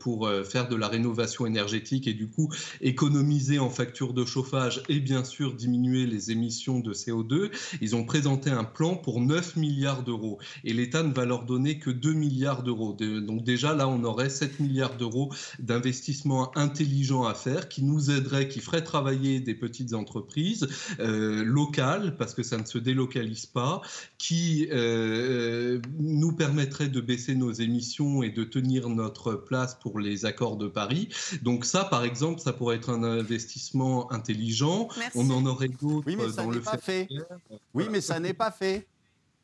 pour 0.00 0.28
faire 0.44 0.68
de 0.68 0.76
la 0.76 0.88
rénovation 0.88 1.46
énergétique 1.46 2.06
et 2.06 2.14
du 2.14 2.28
coup 2.28 2.52
économiser 2.80 3.58
en 3.58 3.70
facture 3.70 4.14
de 4.14 4.24
chauffage 4.24 4.82
et 4.88 5.00
bien 5.00 5.24
sûr 5.24 5.54
diminuer 5.54 6.06
les 6.06 6.30
émissions 6.30 6.80
de 6.80 6.92
CO2. 6.92 7.50
Ils 7.80 7.94
ont 7.94 8.04
présenté 8.04 8.50
un 8.50 8.64
plan 8.64 8.96
pour 8.96 9.20
9 9.20 9.56
milliards 9.56 10.02
d'euros 10.02 10.38
et 10.64 10.72
l'État 10.72 11.02
ne 11.02 11.12
va 11.12 11.24
leur 11.24 11.44
donner 11.44 11.78
que 11.78 11.90
2 11.90 12.12
milliards 12.12 12.62
d'euros. 12.62 12.92
Donc 12.94 13.44
déjà 13.44 13.74
là, 13.74 13.88
on 13.88 14.02
aurait 14.04 14.30
7 14.30 14.60
milliards 14.60 14.96
d'euros 14.96 15.32
d'investissements 15.58 16.56
intelligents 16.56 17.24
à 17.24 17.34
faire 17.34 17.68
qui 17.68 17.82
nous 17.82 18.10
aideraient, 18.10 18.48
qui 18.48 18.60
feraient 18.60 18.84
travailler 18.84 19.40
des 19.40 19.54
petites 19.84 19.94
entreprises 19.94 20.66
euh, 21.00 21.44
locales, 21.44 22.16
parce 22.16 22.34
que 22.34 22.42
ça 22.42 22.56
ne 22.56 22.64
se 22.64 22.78
délocalise 22.78 23.46
pas, 23.46 23.80
qui 24.18 24.68
euh, 24.72 25.80
nous 25.98 26.32
permettraient 26.32 26.88
de 26.88 27.00
baisser 27.00 27.34
nos 27.34 27.52
émissions 27.52 28.22
et 28.22 28.30
de 28.30 28.44
tenir 28.44 28.88
notre 28.88 29.34
place 29.34 29.74
pour 29.74 29.98
les 29.98 30.24
accords 30.26 30.56
de 30.56 30.68
Paris. 30.68 31.08
Donc 31.42 31.64
ça, 31.64 31.84
par 31.84 32.04
exemple, 32.04 32.40
ça 32.40 32.52
pourrait 32.52 32.76
être 32.76 32.90
un 32.90 33.02
investissement 33.02 34.10
intelligent. 34.12 34.88
Merci. 34.98 35.18
On 35.18 35.30
en 35.30 35.46
aurait 35.46 35.68
d'autres 35.68 36.06
Oui, 36.06 36.16
mais 36.16 36.28
ça 36.28 36.42
dans 36.42 36.50
le 36.50 36.56
n'est 36.58 36.62
pas 36.64 36.78
fait. 36.78 37.06
ferroviaire. 37.06 37.38
Oui, 37.74 37.84
mais 37.90 38.00
ça 38.00 38.20
n'est 38.20 38.34
pas 38.34 38.50
fait. 38.50 38.86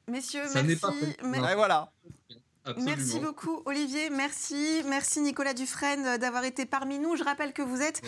Messieurs, 0.09 0.43
Ça 0.49 0.63
n'est 0.63 0.69
merci. 0.69 0.81
pas 0.81 0.93
fait. 0.93 1.17
Et 1.53 1.55
voilà. 1.55 1.93
Absolument. 2.71 2.97
Merci 2.97 3.19
beaucoup, 3.19 3.63
Olivier. 3.65 4.11
Merci. 4.11 4.83
Merci, 4.87 5.21
Nicolas 5.21 5.55
Dufresne, 5.55 6.07
euh, 6.07 6.19
d'avoir 6.19 6.45
été 6.45 6.67
parmi 6.67 6.99
nous. 6.99 7.17
Je 7.17 7.25
rappelle 7.25 7.53
que 7.53 7.63
vous 7.63 7.81
êtes 7.81 8.03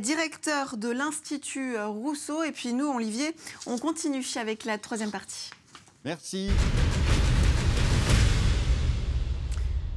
directeur 0.00 0.76
de 0.76 0.88
l'Institut 0.88 1.76
euh, 1.76 1.88
Rousseau. 1.88 2.42
Et 2.42 2.52
puis 2.52 2.72
nous, 2.72 2.86
Olivier, 2.86 3.34
on 3.66 3.78
continue 3.78 4.24
avec 4.36 4.64
la 4.64 4.78
troisième 4.78 5.10
partie. 5.10 5.50
Merci. 6.04 6.50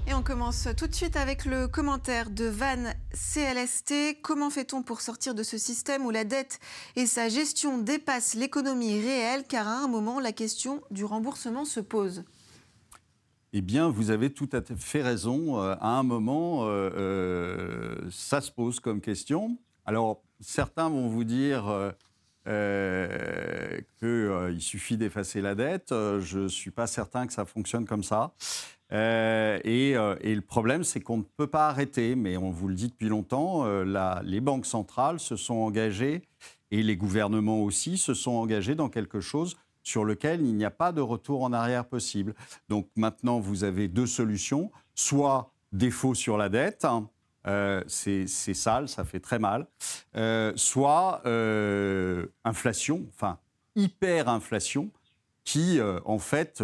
Et 0.07 0.13
on 0.13 0.23
commence 0.23 0.69
tout 0.77 0.87
de 0.87 0.95
suite 0.95 1.17
avec 1.17 1.43
le 1.43 1.67
commentaire 1.67 2.29
de 2.29 2.45
Van 2.45 2.93
CLST. 3.11 4.21
Comment 4.21 4.49
fait-on 4.49 4.81
pour 4.81 5.01
sortir 5.01 5.35
de 5.35 5.43
ce 5.43 5.57
système 5.57 6.05
où 6.05 6.11
la 6.11 6.23
dette 6.23 6.61
et 6.95 7.05
sa 7.05 7.27
gestion 7.27 7.77
dépassent 7.77 8.33
l'économie 8.33 9.01
réelle? 9.01 9.43
Car 9.43 9.67
à 9.67 9.79
un 9.79 9.87
moment, 9.87 10.21
la 10.21 10.31
question 10.31 10.81
du 10.91 11.03
remboursement 11.03 11.65
se 11.65 11.81
pose. 11.81 12.23
Eh 13.53 13.61
bien, 13.61 13.89
vous 13.89 14.11
avez 14.11 14.29
tout 14.29 14.49
à 14.51 14.61
fait 14.75 15.01
raison. 15.01 15.61
Euh, 15.61 15.75
À 15.79 15.97
un 15.97 16.03
moment, 16.03 16.65
euh, 16.65 16.89
euh, 16.95 17.95
ça 18.11 18.41
se 18.41 18.51
pose 18.51 18.79
comme 18.79 18.99
question. 18.99 19.57
Alors, 19.85 20.21
certains 20.41 20.89
vont 20.89 21.07
vous 21.07 21.23
dire 21.23 21.63
qu'il 23.99 24.61
suffit 24.61 24.97
d'effacer 24.97 25.41
la 25.41 25.55
dette. 25.55 25.89
Je 25.91 26.39
ne 26.39 26.47
suis 26.49 26.71
pas 26.71 26.87
certain 26.87 27.25
que 27.25 27.33
ça 27.33 27.45
fonctionne 27.45 27.85
comme 27.85 28.03
ça. 28.03 28.33
Et, 28.91 29.93
le 29.95 30.41
problème, 30.41 30.83
c'est 30.83 30.99
qu'on 30.99 31.17
ne 31.17 31.23
peut 31.37 31.47
pas 31.47 31.69
arrêter, 31.69 32.15
mais 32.15 32.35
on 32.35 32.51
vous 32.51 32.67
le 32.67 32.75
dit 32.75 32.89
depuis 32.89 33.07
longtemps, 33.07 33.65
les 34.23 34.41
banques 34.41 34.65
centrales 34.65 35.21
se 35.21 35.37
sont 35.37 35.55
engagées, 35.55 36.21
et 36.69 36.83
les 36.83 36.97
gouvernements 36.97 37.63
aussi, 37.63 37.97
se 37.97 38.13
sont 38.13 38.31
engagés 38.31 38.75
dans 38.75 38.89
quelque 38.89 39.21
chose 39.21 39.55
sur 39.87 40.03
lequel 40.03 40.41
il 40.41 40.53
n'y 40.53 40.65
a 40.65 40.69
pas 40.69 40.91
de 40.91 40.99
retour 40.99 41.43
en 41.43 41.53
arrière 41.53 41.85
possible. 41.85 42.35
Donc 42.67 42.89
maintenant, 42.97 43.39
vous 43.39 43.63
avez 43.63 43.87
deux 43.87 44.05
solutions. 44.05 44.69
Soit 44.95 45.53
défaut 45.71 46.13
sur 46.13 46.37
la 46.37 46.49
dette, 46.49 46.83
hein, 46.83 47.09
euh, 47.47 47.81
c'est 47.87 48.27
sale, 48.27 48.89
ça 48.89 49.05
fait 49.05 49.21
très 49.21 49.39
mal. 49.39 49.65
Euh, 50.17 50.51
soit 50.57 51.21
euh, 51.25 52.25
inflation, 52.43 53.05
enfin 53.13 53.39
hyperinflation, 53.77 54.89
qui 55.45 55.79
en 56.03 56.19
fait, 56.19 56.61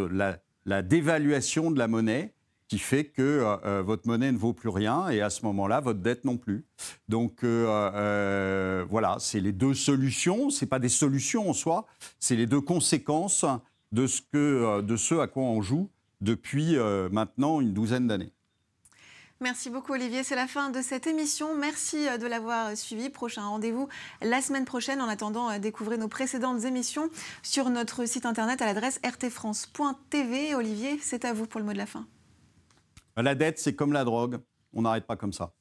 la 0.65 0.81
dévaluation 0.81 1.71
de 1.71 1.79
la 1.79 1.87
monnaie 1.87 2.33
qui 2.73 2.79
fait 2.79 3.05
que 3.05 3.21
euh, 3.21 3.55
euh, 3.65 3.83
votre 3.83 4.07
monnaie 4.07 4.31
ne 4.31 4.37
vaut 4.37 4.53
plus 4.53 4.69
rien 4.69 5.07
et 5.09 5.21
à 5.21 5.29
ce 5.29 5.45
moment-là, 5.45 5.79
votre 5.79 5.99
dette 5.99 6.25
non 6.25 6.37
plus. 6.37 6.65
Donc 7.07 7.43
euh, 7.43 8.83
voilà, 8.89 9.17
c'est 9.19 9.39
les 9.39 9.51
deux 9.51 9.75
solutions. 9.75 10.49
Ce 10.49 10.65
pas 10.65 10.79
des 10.79 10.89
solutions 10.89 11.47
en 11.47 11.53
soi, 11.53 11.85
c'est 12.19 12.35
les 12.35 12.47
deux 12.47 12.61
conséquences 12.61 13.45
de 13.91 14.07
ce, 14.07 15.19
à 15.19 15.27
quoi 15.27 15.43
on 15.43 15.61
joue 15.61 15.87
depuis 16.21 16.77
maintenant 17.11 17.61
une 17.61 17.73
douzaine 17.73 18.07
d'années. 18.07 18.31
Merci 19.39 19.69
beaucoup 19.69 19.91
Olivier, 19.91 20.23
c'est 20.23 20.35
la 20.35 20.47
fin 20.47 20.71
de 20.71 20.81
cette 20.81 21.05
émission. 21.05 21.55
Merci 21.55 22.07
de 22.19 22.25
l'avoir 22.25 22.75
suivi. 22.75 23.11
Prochain 23.11 23.45
rendez-vous 23.45 23.87
la 24.23 24.41
semaine 24.41 24.65
prochaine. 24.65 24.99
En 24.99 25.09
attendant, 25.09 25.59
découvrez 25.59 25.97
nos 25.97 26.07
précédentes 26.07 26.63
émissions 26.63 27.11
sur 27.43 27.69
notre 27.69 28.05
site 28.05 28.25
internet 28.25 28.63
à 28.63 28.65
l'adresse 28.65 28.99
rtfrance.tv. 29.05 30.55
Olivier, 30.55 30.97
c'est 31.03 31.23
à 31.23 31.33
vous 31.33 31.45
pour 31.45 31.59
le 31.59 31.67
mot 31.67 31.73
de 31.73 31.77
la 31.77 31.85
fin. 31.85 32.07
La 33.15 33.35
dette, 33.35 33.59
c'est 33.59 33.75
comme 33.75 33.93
la 33.93 34.03
drogue, 34.03 34.39
on 34.73 34.81
n'arrête 34.81 35.05
pas 35.05 35.15
comme 35.15 35.33
ça. 35.33 35.53